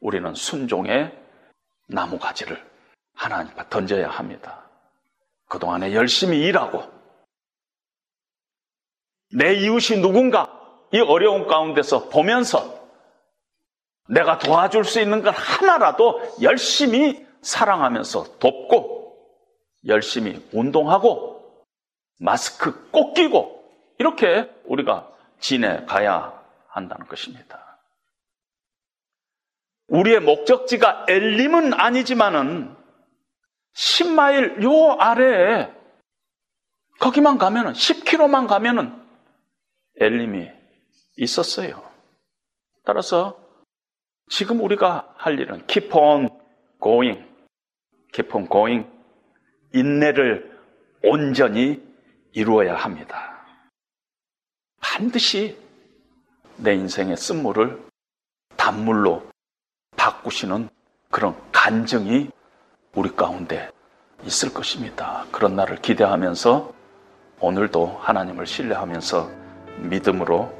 우리는 0.00 0.34
순종의 0.34 1.16
나무가지를 1.86 2.62
하나님 3.14 3.52
앞에 3.52 3.68
던져야 3.70 4.08
합니다. 4.08 4.63
그동안에 5.48 5.94
열심히 5.94 6.40
일하고 6.40 6.82
내 9.32 9.54
이웃이 9.54 10.00
누군가 10.00 10.50
이 10.92 11.00
어려운 11.00 11.46
가운데서 11.46 12.08
보면서 12.08 12.84
내가 14.08 14.38
도와줄 14.38 14.84
수 14.84 15.00
있는 15.00 15.22
것 15.22 15.30
하나라도 15.30 16.20
열심히 16.42 17.26
사랑하면서 17.42 18.38
돕고 18.38 19.16
열심히 19.86 20.42
운동하고 20.52 21.64
마스크 22.20 22.90
꼭 22.90 23.14
끼고 23.14 23.64
이렇게 23.98 24.50
우리가 24.64 25.08
지내가야 25.40 26.32
한다는 26.68 27.06
것입니다. 27.06 27.78
우리의 29.88 30.20
목적지가 30.20 31.06
엘림은 31.08 31.74
아니지만은 31.74 32.74
10마일 33.74 34.62
요 34.62 34.96
아래에 34.98 35.72
거기만 37.00 37.38
가면은 37.38 37.72
10km만 37.72 38.46
가면은 38.46 39.02
엘림이 40.00 40.50
있었어요. 41.16 41.82
따라서 42.84 43.38
지금 44.30 44.60
우리가 44.60 45.14
할 45.16 45.38
일은 45.38 45.66
keep 45.66 45.90
on 45.94 46.28
going, 46.82 47.24
keep 48.12 48.34
on 48.34 48.48
going, 48.48 48.88
인내를 49.74 50.58
온전히 51.02 51.82
이루어야 52.32 52.76
합니다. 52.76 53.44
반드시 54.80 55.58
내 56.56 56.74
인생의 56.74 57.16
쓴물을 57.16 57.84
단물로 58.56 59.28
바꾸시는 59.96 60.68
그런 61.10 61.36
간증이 61.52 62.30
우리 62.94 63.10
가운데 63.14 63.70
있을 64.24 64.52
것입니다. 64.54 65.24
그런 65.30 65.56
날을 65.56 65.76
기대하면서 65.82 66.72
오늘도 67.40 67.98
하나님을 68.00 68.46
신뢰하면서 68.46 69.30
믿음으로 69.78 70.52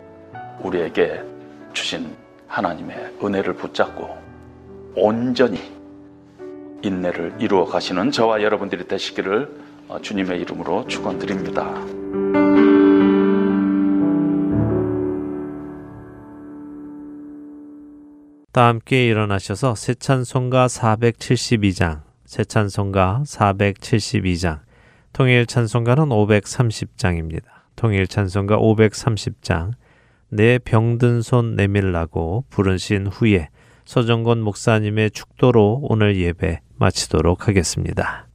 우리에게 0.61 1.22
주신 1.72 2.16
하나님의 2.49 3.18
은혜를 3.22 3.55
붙잡고 3.55 4.16
온전히 4.97 5.72
인내를 6.82 7.37
이루어 7.39 7.64
가시는 7.64 8.11
저와 8.11 8.43
여러분들이 8.43 8.87
되시기를 8.87 9.64
주님의 10.03 10.41
이름으로 10.41 10.87
축원드립니다. 10.87 11.64
다 18.53 18.68
함께 18.68 19.09
일어나셔서 19.09 19.74
새 19.74 19.95
찬송가 19.95 20.68
472장, 20.68 22.03
새 22.25 22.45
찬송가 22.45 23.22
472장, 23.27 24.61
통일 25.12 25.47
찬송가는 25.47 26.05
530장입니다. 26.09 27.45
통일 27.77 28.07
찬송가 28.07 28.59
530장, 28.59 29.72
내 30.29 30.59
병든 30.59 31.22
손 31.22 31.55
내밀라고 31.55 32.45
부르신 32.51 33.07
후에 33.07 33.51
서정건 33.85 34.41
목사님의 34.41 35.11
축도로 35.11 35.81
오늘 35.83 36.16
예배 36.16 36.61
마치도록 36.77 37.47
하겠습니다. 37.47 38.27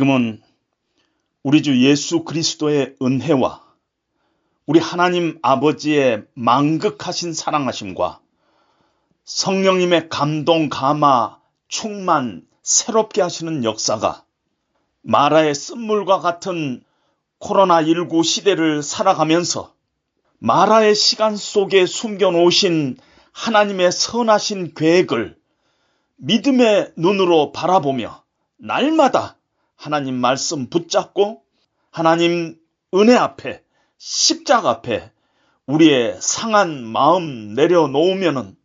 지금은 0.00 0.40
우리 1.42 1.62
주 1.62 1.78
예수 1.82 2.24
그리스도의 2.24 2.96
은혜와 3.02 3.62
우리 4.64 4.80
하나님 4.80 5.38
아버지의 5.42 6.24
망극하신 6.32 7.34
사랑하심과 7.34 8.20
성령님의 9.24 10.08
감동, 10.08 10.70
감화, 10.70 11.38
충만, 11.68 12.46
새롭게 12.62 13.20
하시는 13.20 13.62
역사가 13.62 14.24
마라의 15.02 15.54
쓴물과 15.54 16.20
같은 16.20 16.82
코로나19 17.38 18.24
시대를 18.24 18.82
살아가면서 18.82 19.74
마라의 20.38 20.94
시간 20.94 21.36
속에 21.36 21.84
숨겨놓으신 21.84 22.96
하나님의 23.32 23.92
선하신 23.92 24.72
계획을 24.72 25.36
믿음의 26.16 26.94
눈으로 26.96 27.52
바라보며 27.52 28.22
날마다 28.56 29.36
하나님 29.80 30.14
말씀 30.14 30.68
붙잡고 30.68 31.42
하나님 31.90 32.60
은혜 32.92 33.16
앞에 33.16 33.62
십자가 33.96 34.68
앞에 34.68 35.10
우리의 35.64 36.18
상한 36.20 36.84
마음 36.84 37.54
내려놓으면은 37.54 38.56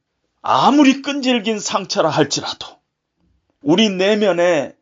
아무리 0.41 1.01
끈질긴 1.01 1.61
상처라 1.61 2.09
할지라도 2.09 2.68
우리 3.61 3.89
내면에 3.89 4.76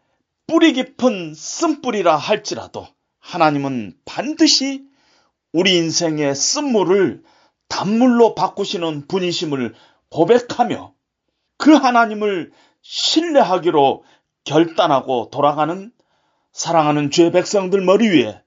뿌리 0.48 0.74
깊은 0.74 1.36
쓴뿌리라 1.36 2.18
할지라도 2.18 2.88
하나님은 3.20 3.96
반드시 4.04 4.84
우리 5.52 5.76
인생의 5.76 6.34
쓴물을 6.34 7.24
단물로 7.68 8.34
바꾸시는 8.34 9.06
분이심을 9.08 9.76
고백하며 10.10 10.96
그 11.58 11.74
하나님을 11.74 12.52
신뢰하기로 12.82 14.04
결단하고 14.46 15.30
돌아가는 15.32 15.93
사랑하는 16.54 17.10
죄 17.10 17.32
백성들 17.32 17.82
머리 17.82 18.08
위에 18.10 18.42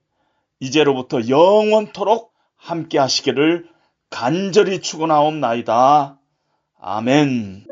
이제로부터 0.61 1.29
영원토록 1.29 2.33
함께 2.57 2.99
하시기를 2.99 3.69
간절히 4.11 4.81
축원하옵나이다. 4.81 6.19
아멘. 6.81 7.67